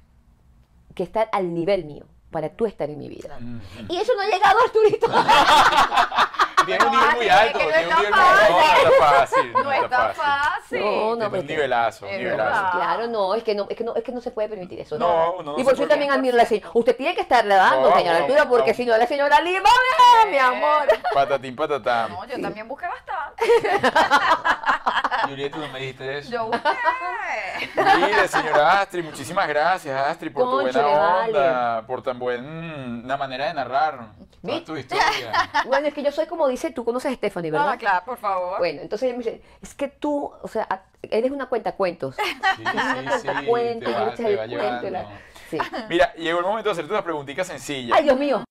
[0.96, 3.40] que estar al nivel mío para tú estar en mi vida.
[3.88, 5.08] Y eso no ha llegado, Arturito.
[6.66, 8.84] Tiene un nivel muy alto, es que no tiene un está nivel muy alto.
[8.84, 9.54] No, no está fácil.
[9.54, 10.55] No está fácil.
[10.80, 12.78] No, no, pero un nivelazo, un nivelazo.
[12.78, 14.98] Claro, no, es que no, es que no, es que no se puede permitir eso.
[14.98, 16.70] No, no, no y por eso también admiro a la señora.
[16.74, 18.78] Usted tiene que estarle dando, No, señora Arturo, porque no.
[18.78, 19.70] si no, la señora Lima,
[20.30, 20.88] mi amor.
[21.14, 22.12] Patatín, patatán.
[22.12, 23.46] No, yo también busqué bastante.
[25.30, 26.32] Julieta, ¿tú me dijiste eso?
[26.32, 26.70] Yo busqué.
[27.76, 31.28] Mire, señora Astrid, muchísimas gracias, Astrid, por tu buena vale.
[31.38, 34.10] onda, por tan buena manera de narrar
[34.42, 35.04] toda tu historia.
[35.66, 37.72] Bueno, es que yo soy como dice, tú conoces a Stephanie, ¿verdad?
[37.72, 38.60] Ah, claro, por favor.
[38.60, 42.16] Bueno, entonces ella me dice, es que tú, o sea, a- eres una cuenta cuentos.
[42.16, 42.24] Sí,
[42.58, 42.64] sí,
[43.22, 44.90] sí, cuento, te va, yo te te va cuento, llevando.
[44.90, 45.06] la-
[45.50, 45.58] Sí.
[45.90, 47.96] Mira, llegó el momento de hacerte una preguntita sencilla.
[47.96, 48.44] Ay, Dios mío.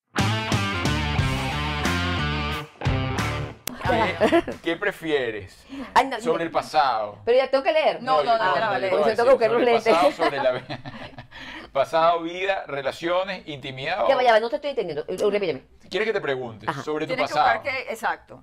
[3.89, 7.19] ¿Qué, qué prefieres Ay, no, sobre el pasado?
[7.25, 8.03] Pero ya tengo que leer.
[8.03, 9.93] No, no, no, no, no, tengo que buscar los lentes.
[9.95, 10.61] pasado, sobre la vi-
[11.73, 14.07] pasado, vida, relaciones, intimidad.
[14.09, 15.05] Ya o- va, ya va, no te estoy entendiendo.
[15.09, 15.63] Eh, Repíteme.
[15.91, 16.83] ¿Quieres que te pregunte Ajá.
[16.83, 17.61] sobre tu Tienes que pasado?
[17.61, 17.93] buscar que.
[17.93, 18.43] Exacto.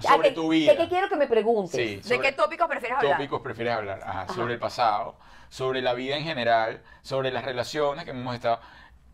[0.00, 0.72] Ah, Sobre que- tu vida.
[0.72, 1.72] ¿De qué quiero que me preguntes?
[2.02, 3.12] Sí, ¿De qué tópicos prefieres hablar?
[3.16, 4.00] tópicos prefieres hablar?
[4.04, 5.16] Ajá, sobre el pasado,
[5.48, 8.60] sobre la vida en general, sobre las relaciones que hemos estado.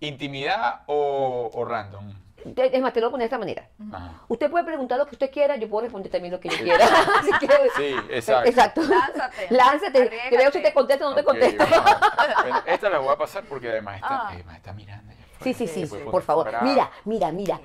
[0.00, 2.12] ¿Intimidad o, o random?
[2.54, 3.68] Te- Es más, te lo voy a poner de esta manera.
[3.92, 4.22] Ajá.
[4.28, 6.84] Usted puede preguntar lo que usted quiera, yo puedo responder también lo que yo quiera.
[7.18, 8.48] Así que- Sí, exacto.
[8.48, 8.82] Exacto.
[8.82, 9.46] Lánzate.
[9.50, 9.92] Lánzate.
[10.08, 10.60] Que veo si Arriésgate.
[10.62, 11.64] te contesto o no te Ok, contesto.
[11.68, 11.90] vamos.
[12.42, 14.28] Bueno, esta la voy a pasar porque además está, Ah.
[14.32, 15.12] además está mirando.
[15.42, 16.50] Sí, sí, sí, Puede por favor.
[16.62, 17.60] Mira, mira, mira.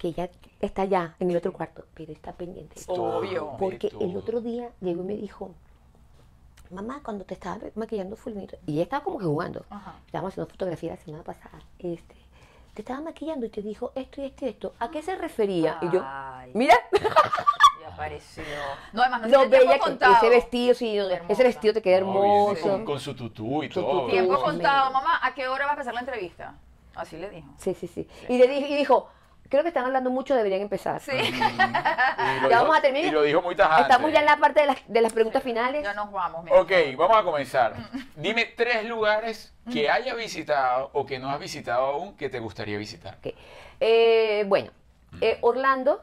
[0.00, 0.28] Que ya
[0.60, 2.80] está allá en el otro cuarto, pero está pendiente.
[2.88, 3.56] Obvio.
[3.58, 5.54] Porque el otro día llegó y me dijo,
[6.70, 9.94] mamá, cuando te estaba maquillando fulanito, y ella estaba como que jugando, Ajá.
[10.06, 12.14] estábamos haciendo fotografía la semana pasada, este,
[12.74, 15.78] te estaba maquillando y te dijo esto y esto y esto, ¿a qué se refería?
[15.82, 16.74] Y yo, Ay, mira,
[17.80, 18.44] Y apareció.
[18.92, 20.14] No, además, no lo bella que contado.
[20.16, 20.96] ese vestido, sí,
[21.28, 22.60] ese vestido te queda hermoso.
[22.68, 24.00] Con, con su tutú y Su todo.
[24.02, 24.10] tutú.
[24.10, 24.92] Tiempo contado.
[24.92, 26.54] Mamá, ¿a qué hora va a empezar la entrevista?
[26.94, 27.48] Así le dijo.
[27.58, 28.08] Sí, sí, sí.
[28.28, 29.08] Y, le y dijo,
[29.48, 31.00] creo que están hablando mucho, deberían empezar.
[31.00, 31.12] Sí.
[32.28, 33.08] Y lo Ya dijo- vamos a terminar.
[33.08, 33.82] Y lo dijo muy tajante.
[33.82, 35.82] Estamos ya en la parte de las, de las preguntas finales.
[35.82, 36.44] Ya nos vamos.
[36.44, 36.60] mira.
[36.60, 37.74] Ok, vamos a comenzar.
[38.16, 42.76] Dime tres lugares que hayas visitado o que no has visitado aún que te gustaría
[42.78, 43.16] visitar.
[43.18, 43.34] Ok.
[43.80, 44.70] Eh, bueno,
[45.20, 46.02] eh, Orlando,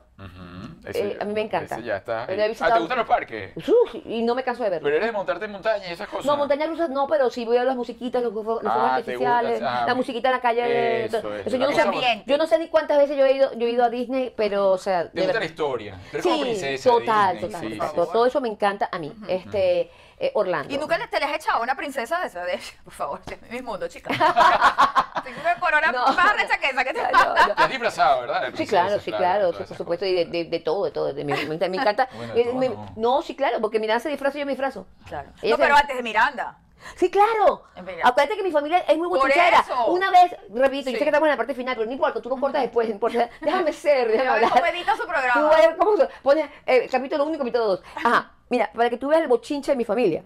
[0.88, 1.80] Eh, a mí me encanta.
[1.80, 2.26] ya está.
[2.28, 3.52] Pero he Ah, visitado- ¿te gustan los parques?
[3.58, 4.86] uf, y no me canso de verlo.
[4.86, 6.26] Pero eres de montarte en montaña y esas cosas.
[6.26, 9.84] No, montañas rusas no, pero sí voy a las musiquitas, los, los Ah, artificiales, ah,
[9.88, 11.06] la musiquita en la calle.
[11.06, 11.36] eso, todo.
[11.36, 13.72] eso, yo, no sé, yo no sé ni cuántas veces yo he ido, yo he
[13.72, 16.00] ido a Disney, pero, o sea, ¿Te de gusta la historia?
[16.22, 17.90] Como Sí, princesa total, Disney, total, sí, total.
[17.90, 18.12] sí, Todo, sí.
[18.14, 19.12] todo eso me encanta a mí.
[19.28, 20.74] Este, eh, Orlando.
[20.74, 22.46] ¿Y nunca te le has echado una princesa de esa?
[22.46, 24.10] De, por favor, este es mi mundo, chica.
[25.26, 26.06] Tengo una corona No.
[26.14, 27.56] más recha que esa que te No, no.
[27.56, 28.50] Te has disfrazado, ¿verdad?
[28.56, 31.14] Sí, claro, sí, claro, sí, por supuesto, y de, de- de todo, de todo.
[31.14, 32.08] de- me, me- me encanta.
[32.16, 32.94] Bueno, eh, todo me- no.
[32.96, 34.88] no, sí, claro, porque Miranda se disfraza y yo me disfrazo.
[35.08, 35.30] Claro.
[35.42, 36.58] Ella No, se- pero antes de Miranda.
[36.98, 37.64] Sí, claro.
[38.04, 39.62] Acuérdate que mi familia es muy Por bochinchera.
[39.62, 39.88] eso.
[39.88, 42.30] Una vez, repito, yo sé que estamos en la parte final, pero no importa, tú
[42.30, 43.28] lo cortas después, no importa.
[43.42, 44.52] Déjame ser, déjame hablar.
[44.52, 45.42] cómo edita su Tú programa.
[45.48, 47.84] vas cómo pones eh, capítulo 1 y capítulo 2.
[48.04, 50.24] Ajá, mira, para que tú veas el bochinche de mi familia.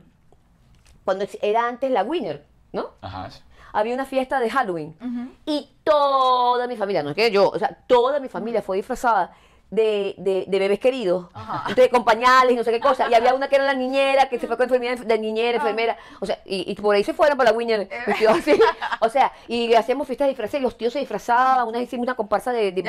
[1.06, 2.92] Cuando era antes la Winner, ¿no?
[3.02, 3.32] Ajá.
[3.32, 3.42] sí.
[3.74, 4.96] Había una fiesta de Halloween.
[5.46, 9.34] Y toda mi familia, no es que yo, o sea, toda mi familia fue disfrazada
[9.72, 11.28] de, de, de bebés queridos,
[11.76, 13.08] de con pañales y no sé qué cosa.
[13.10, 15.98] Y había una que era la niñera, que se fue con enfermera de niñera, enfermera.
[16.20, 18.60] O sea, y, y por ahí se fueron para la Winner, vestidos así.
[19.02, 21.68] O sea, y hacíamos fiestas de disfraces y los tíos se disfrazaban.
[21.68, 22.82] Una hicimos una comparsa de, de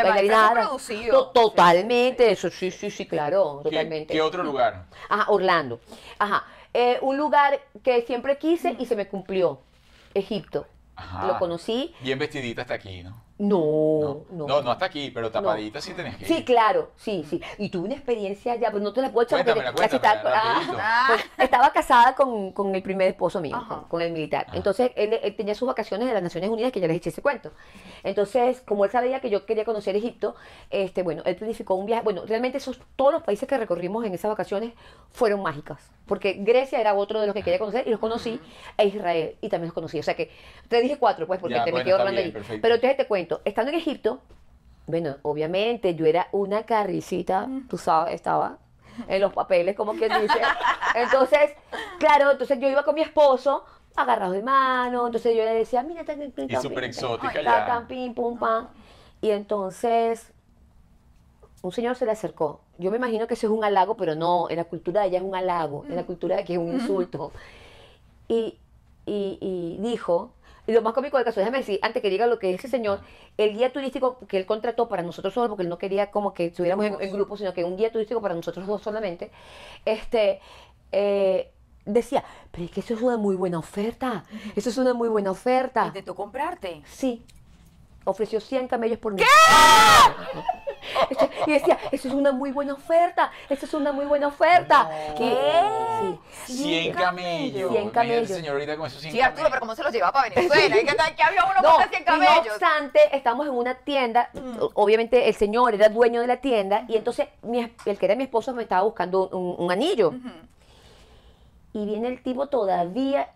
[1.33, 4.15] Totalmente, eso, sí, sí, sí, claro, ¿Qué, totalmente.
[4.15, 4.85] qué otro lugar?
[5.09, 5.81] Ajá, Orlando.
[6.19, 6.45] Ajá.
[6.73, 9.61] Eh, un lugar que siempre quise y se me cumplió.
[10.15, 10.67] Egipto.
[10.97, 11.27] Ajá.
[11.27, 11.95] Lo conocí.
[12.01, 13.30] Bien vestidita hasta aquí, ¿no?
[13.41, 14.47] No, no.
[14.47, 16.29] No, no hasta aquí, pero tapadita sí tenés que ir.
[16.29, 17.41] Sí, claro, sí, sí.
[17.57, 20.21] Y tuve una experiencia ya, pero no te la puedo echar porque casi tal-.
[20.27, 24.47] Ah, pues, estaba casada con, con el primer esposo mío, con, con el militar.
[24.53, 27.23] Entonces, él, él tenía sus vacaciones de las Naciones Unidas, que ya les eché ese
[27.23, 27.51] cuento.
[28.03, 30.35] Entonces, como él sabía que yo quería conocer Egipto,
[30.69, 32.03] este, bueno, él planificó un viaje.
[32.03, 34.75] Bueno, realmente esos, todos los países que recorrimos en esas vacaciones
[35.13, 35.91] fueron mágicas.
[36.07, 38.41] Porque Grecia era otro de los que quería conocer y los conocí,
[38.77, 39.99] e Israel, y también los conocí.
[39.99, 40.31] O sea que,
[40.69, 42.33] te dije cuatro, pues, porque Ya, te me bueno, quedo hablando bien, allí.
[42.33, 42.61] perfecto.
[42.63, 44.21] Pero entonces te cuento, estando en Egipto,
[44.87, 48.59] bueno, obviamente yo era una carricita, tú sabes, estaba
[49.09, 50.39] en los papeles, como quien dice.
[50.95, 51.53] Entonces,
[51.99, 53.65] claro, entonces yo iba con mi esposo,
[53.97, 57.67] agarrados de mano, entonces yo le decía, mira, tan, tan, Y súper exótica ya.
[57.67, 58.69] tan, pim, pum, pam.
[59.21, 60.33] Y entonces,
[61.63, 62.61] un señor se le acercó.
[62.79, 65.19] Yo me imagino que eso es un halago, pero no, en la cultura de ella
[65.19, 67.33] es un halago, en la cultura de aquí es un insulto.
[68.29, 68.59] Y,
[69.07, 70.33] y, y dijo,
[70.71, 73.01] y lo más cómico del caso, déjame decir, antes que diga lo que ese señor,
[73.37, 76.47] el guía turístico que él contrató para nosotros solos, porque él no quería como que
[76.47, 79.33] estuviéramos en, en grupo, sino que un guía turístico para nosotros dos solamente,
[79.85, 80.41] este,
[80.93, 81.51] eh,
[81.85, 85.33] decía, pero es que eso es una muy buena oferta, eso es una muy buena
[85.33, 85.93] oferta.
[85.93, 86.83] Tocó comprarte.
[86.87, 87.25] Sí.
[88.05, 89.23] Ofreció 100 camellos por mí.
[89.23, 90.70] Este,
[91.47, 94.89] Y decía, eso es una muy buena oferta, eso es una muy buena oferta.
[95.17, 95.37] ¿Qué?
[96.47, 96.55] Sí.
[96.55, 97.71] 100 camellos.
[97.71, 98.29] 100 Imagínate, camellos.
[98.29, 100.81] señor, ahorita con esos 100 Sí, Arturo, pero ¿cómo se los lleva para Venezuela?
[100.81, 102.47] ¿Y qué tal que había uno No, con 100 y no camellos?
[102.55, 106.97] obstante, estamos en una tienda, o- obviamente el señor era dueño de la tienda, y
[106.97, 110.13] entonces mi el que era mi esposo me estaba buscando un, un anillo.
[111.73, 113.31] Y viene el tipo todavía,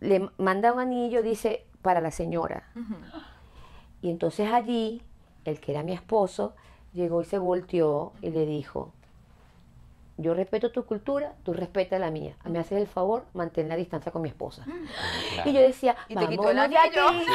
[0.00, 2.64] le manda un anillo, dice, para la señora.
[4.02, 5.02] Y entonces allí,
[5.44, 6.54] el que era mi esposo,
[6.92, 8.92] llegó y se volteó y le dijo,
[10.16, 12.34] yo respeto tu cultura, tú respetas la mía.
[12.44, 14.64] Me haces el favor, mantén la distancia con mi esposa.
[15.46, 17.08] Y yo decía, Y te quitó el vámonos de anillo.
[17.08, 17.26] aquí.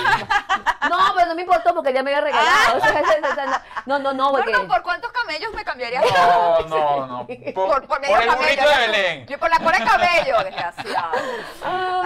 [0.88, 2.78] No, pero no me importó porque ya me había regalado.
[2.78, 4.52] O sea, o sea, no, no, no, porque...
[4.52, 6.06] Perdón, ¿por cuántos camellos me cambiarías?
[6.06, 7.28] No, no, no.
[7.28, 8.38] Por, Por, por medio por el camello.
[8.62, 9.28] burrito de Belén.
[9.28, 11.12] Yo por la cola de cabello, desgraciado.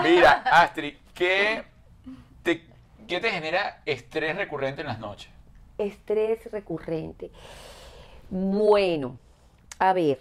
[0.02, 1.66] Mira, Astrid, ¿qué
[2.42, 2.66] te,
[3.06, 5.30] ¿qué te genera estrés recurrente en las noches?
[5.80, 7.32] Estrés recurrente.
[8.30, 9.18] Bueno,
[9.80, 10.20] a ver,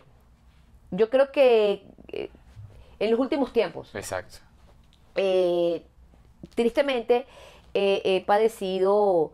[0.90, 2.30] yo creo que eh,
[2.98, 4.38] en los últimos tiempos, Exacto.
[5.16, 5.82] eh,
[6.54, 7.26] tristemente,
[7.74, 9.32] eh, he padecido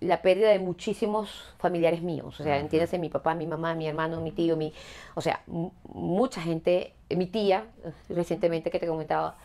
[0.00, 2.38] la pérdida de muchísimos familiares míos.
[2.40, 4.74] O sea, entiéndase, mi papá, mi mamá, mi hermano, mi tío, mi,
[5.14, 7.64] o sea, mu- mucha gente, mi tía,
[8.10, 9.38] recientemente que te comentaba.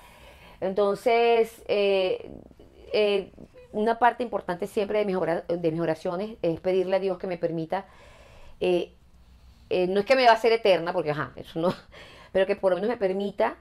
[0.59, 1.63] Entonces,
[3.71, 7.27] una parte importante siempre de mis, ora- de mis oraciones es pedirle a Dios que
[7.27, 7.85] me permita,
[8.59, 8.93] eh,
[9.69, 11.73] eh, no es que me va a ser eterna, porque ajá, eso no,
[12.31, 13.55] pero que por lo menos me permita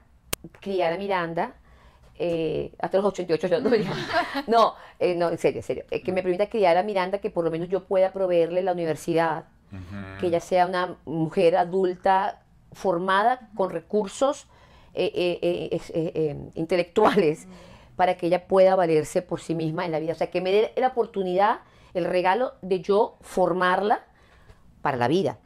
[0.61, 1.55] criar a Miranda
[2.19, 3.63] eh, hasta los 88 años.
[3.63, 3.69] No,
[4.47, 5.85] no, eh, no, en serio, en serio.
[5.91, 8.71] eh, que me permita criar a Miranda, que por lo menos yo pueda proveerle la
[8.71, 9.45] universidad,
[10.19, 12.41] que ella sea una mujer adulta
[12.71, 14.47] formada con recursos
[14.93, 17.47] eh, eh, eh, es- eh, eh, intelectuales
[17.97, 20.13] para que ella pueda valerse por sí misma en la vida.
[20.13, 21.59] O sea, que me dé la oportunidad,
[21.93, 24.05] el regalo de yo formarla
[24.81, 25.39] para la vida.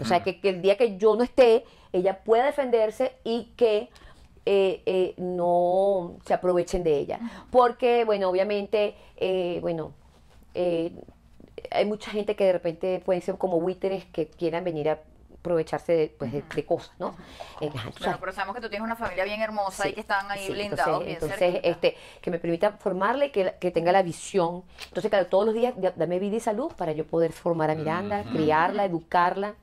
[0.00, 3.90] O sea, que, el día que yo no esté, ella pueda defenderse y que
[4.46, 7.18] eh, eh, no se aprovechen de ella.
[7.50, 9.92] Porque, bueno, obviamente, eh, bueno,
[10.54, 15.00] hay mucha gente que de repente pueden ser como buitres que quieran venir a
[15.40, 17.14] aprovecharse de, pues, de, de cosas, ¿no?
[17.60, 20.46] Eh, Claro, pero sabemos que tú tienes una familia bien hermosa y que están ahí
[20.46, 21.60] sí, blindados, entonces, bien entonces,
[21.92, 24.64] este, que me permita formarle, que, que tenga la visión.
[24.88, 27.74] Entonces, claro, todos los días da- dame vida y salud para yo poder formar a
[27.74, 29.54] Miranda, criarla, educarla.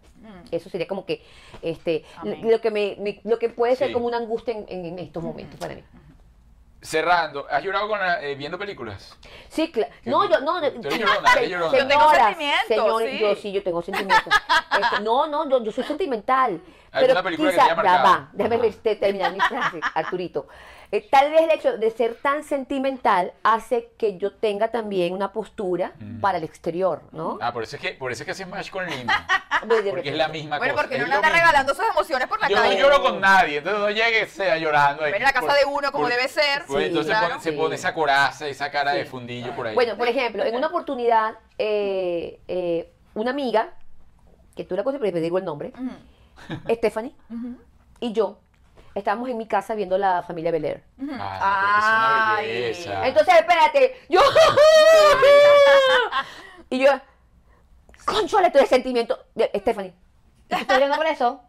[0.50, 1.22] Eso sería como que
[1.62, 2.50] este Amén.
[2.50, 3.94] lo que me, me- lo que puede ser Sí.
[3.94, 5.84] como una angustia en, en- en estos momentos para mí.
[6.86, 9.15] Cerrando, ¿has llorado con la- eh, viendo películas?
[9.50, 9.91] Sí, claro.
[10.04, 10.62] ¿Qué- No, yo no.
[10.82, 11.78] llorona, llorona.
[11.78, 13.19] Yo tengo sentimientos, señores, sí.
[13.19, 14.34] yo sí, yo tengo sentimientos.
[14.80, 16.62] Este, no, no, yo, yo soy sentimental.
[16.91, 18.08] ¿Alguna Pero película que quizá, te haya ya marcado?
[18.13, 20.48] va, déjame este, terminar mi frase, Arturito.
[20.91, 25.34] Eh, tal vez el hecho de ser tan sentimental hace que yo tenga también una
[25.34, 27.38] postura para el exterior, ¿no?
[27.41, 29.28] Ah, por eso es que, por eso es que haces match con Lima.
[29.89, 30.84] Porque es la misma Bueno, cosa.
[30.84, 32.78] porque es no lo anda regalando sus emociones por la Yo no calle.
[32.80, 35.04] lloro con nadie, entonces no llegue sea llorando.
[35.06, 36.65] ahí Ven a la casa por- de uno como por- debe ser.
[36.67, 37.30] pues Sí, entonces claro.
[37.30, 39.74] pone- se pone esa coraza, esa cara de fundillo por ahí.
[39.74, 43.71] Bueno, por ejemplo, en una oportunidad, eh, eh, una amiga,
[44.56, 45.71] que tú la conoces, pero te digo el nombre,
[46.69, 47.13] Stephanie,
[48.00, 48.38] y yo,
[48.95, 50.84] estábamos en mi casa viendo la familia Bel Air.
[51.19, 52.45] Ah, Ay.
[52.47, 53.08] porque es una belleza.
[53.08, 54.21] Entonces, espérate, yo.
[56.69, 56.89] y yo,
[58.05, 59.19] conchole, el sentimiento.
[59.55, 59.93] Stephanie,
[60.47, 61.41] Estoy llorando por eso.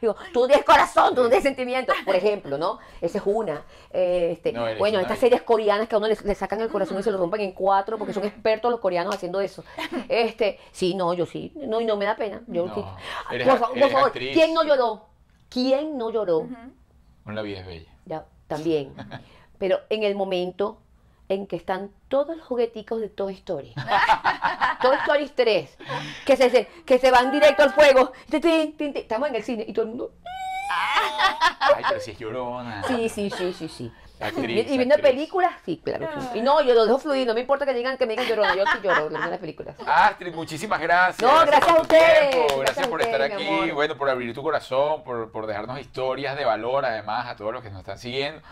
[0.00, 1.92] Digo, tú tienes corazón, tú no tienes sentimiento.
[2.04, 2.80] Por ejemplo, ¿no?
[3.00, 3.62] Esa es una.
[3.92, 6.98] Eh, este, No bueno, estas series coreanas que a uno le, le sacan el corazón
[6.98, 9.62] y se lo rompen en cuatro porque son expertos los coreanos haciendo eso.
[10.08, 11.52] Este, sí, no, yo sí.
[11.54, 12.40] No, y no me da pena.
[12.48, 12.84] Yo No, sí.
[13.30, 14.32] eres por favor, por eres favor, actriz.
[14.32, 15.06] ¿quién no lloró?
[15.48, 16.48] ¿Quién no lloró?
[17.26, 17.90] La vida es bella.
[18.06, 18.94] Ya, también.
[19.58, 20.78] Pero en el momento
[21.28, 23.74] en que están todos los jugueticos de Toy Story.
[24.82, 25.78] Toy Story 3.
[26.24, 28.12] Que se, se- que se van directo al fuego.
[28.30, 30.12] Estamos en el cine y todo el mundo.
[31.60, 32.82] Ay, pero si es llorona.
[32.84, 33.92] Sí, sí, sí, sí, sí.
[34.20, 35.12] Actriz, y, viendo actriz.
[35.12, 36.08] películas, sí, claro.
[36.32, 36.38] sí.
[36.38, 38.54] Y no, yo lo dejo fluir, no me importa que digan que me digan llorona,
[38.56, 39.76] yo sí lloro viendo las películas.
[39.86, 41.20] Astrid, muchísimas gracias.
[41.20, 43.48] No, gracias por a ustedes, gracias Gracias por estar ustedes, aquí.
[43.48, 43.72] amor.
[43.74, 47.62] Bueno, por abrir tu corazón, por, por dejarnos historias de valor, además, a todos los
[47.62, 48.42] que nos están siguiendo.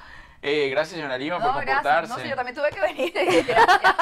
[0.43, 1.75] Eh, gracias, señora Lima, por No, gracias.
[1.77, 2.13] comportarse.
[2.13, 3.13] No, sí, yo también tuve que venir.
[3.47, 3.97] Gracias.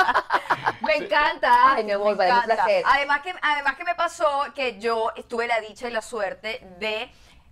[0.83, 1.75] Me encanta.
[1.75, 2.55] Ay, mi amor, me es un encanta.
[2.57, 2.83] placer.
[2.87, 7.11] Además que, además que me pasó que yo tuve la dicha y la suerte de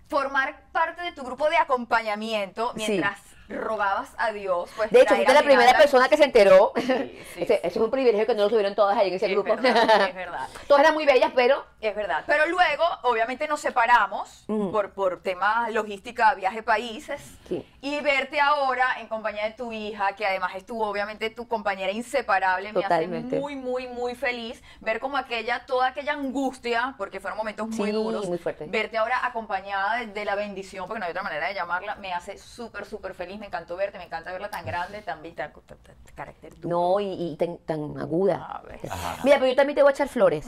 [0.09, 3.01] formar parte de tu grupo de acompañamiento Sí.
[3.49, 4.69] Rogabas a Dios.
[4.75, 6.71] Pues, De hecho, fuiste la primera persona que se enteró.
[6.75, 7.19] sí.
[7.37, 9.55] Ese, ese es un privilegio que no lo tuvieron todas ahí en ese Es grupo.
[9.55, 10.47] verdad, es verdad.
[10.67, 12.23] Todas eran muy bellas, pero Es verdad.
[12.27, 17.21] Pero luego, obviamente, nos separamos por, por temas logística, viaje países.
[17.49, 17.67] Sí.
[17.81, 22.71] Y verte ahora en compañía de tu hija, que además estuvo, obviamente, tu compañera inseparable,
[22.71, 27.67] me hace muy, muy, muy feliz ver como aquella, toda aquella angustia, porque fueron momentos
[27.67, 28.27] muy Sí, duros.
[28.27, 28.69] muy fuertes.
[28.71, 32.13] Verte ahora acompañada de, de la bendición, porque no hay otra manera de llamarla, me
[32.13, 33.32] hace súper, súper feliz.
[33.37, 36.69] Me encantó verte, me encanta verla tan grande, tan, tan, tan, carácter duro.
[36.69, 38.45] no, y, y tan, tan aguda.
[38.45, 38.79] A ver.
[38.89, 39.21] Ajá.
[39.23, 40.47] Mira, pero yo también te voy a echar flores.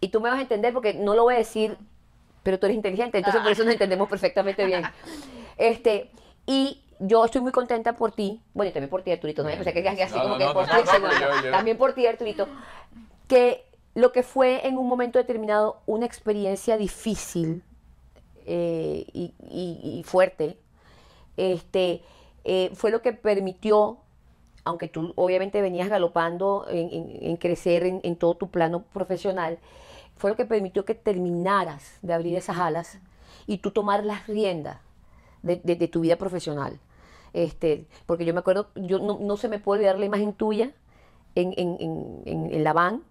[0.00, 1.76] Y tú me vas a entender porque no lo voy a decir,
[2.42, 4.82] pero tú eres inteligente, entonces por eso nos entendemos perfectamente bien.
[5.58, 6.10] Este,
[6.46, 9.56] y yo estoy muy contenta por ti, bueno, y también por ti, Arturito, no me
[9.56, 12.48] pensé que así No, como no, que no, por no, ti, también por ti, Arturito,
[13.28, 17.62] que lo que fue en un momento determinado una experiencia difícil
[18.46, 20.58] eh, y, y- y fuerte,
[21.36, 22.02] este,
[22.44, 23.98] eh, fue lo que permitió,
[24.64, 29.58] aunque tú obviamente venías galopando en, en- en crecer en, en todo tu plano profesional,
[30.16, 32.98] fue lo que permitió que terminaras de abrir esas alas
[33.46, 34.78] y tú tomar las riendas
[35.42, 35.56] de,
[35.88, 36.78] tu vida profesional.
[37.32, 40.72] Este, porque yo me acuerdo, yo no, se me puede olvidar la imagen tuya
[41.34, 41.54] en-
[42.52, 43.02] en la van,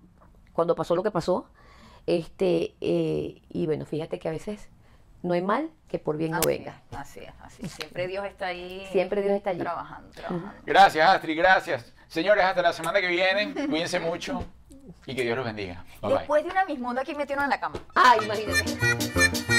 [0.53, 1.45] cuando pasó lo que pasó.
[2.07, 4.69] Este, eh, y bueno, fíjate que a veces
[5.21, 6.81] no hay mal que por bien no venga.
[6.91, 7.71] es, Así es, así es.
[7.71, 8.87] Siempre Dios está ahí.
[8.91, 9.59] Siempre Dios está allí.
[9.59, 10.53] Trabajando, trabajando.
[10.65, 11.93] Gracias, Astrid, gracias.
[12.07, 13.53] Señores, hasta la semana que viene.
[13.67, 14.43] Cuídense mucho
[15.05, 15.83] y que Dios los bendiga.
[16.01, 16.17] Bye bye.
[16.19, 17.79] Después de una mismunda, ¿quién metieron en la cama?
[17.95, 19.58] Ay, imagínate.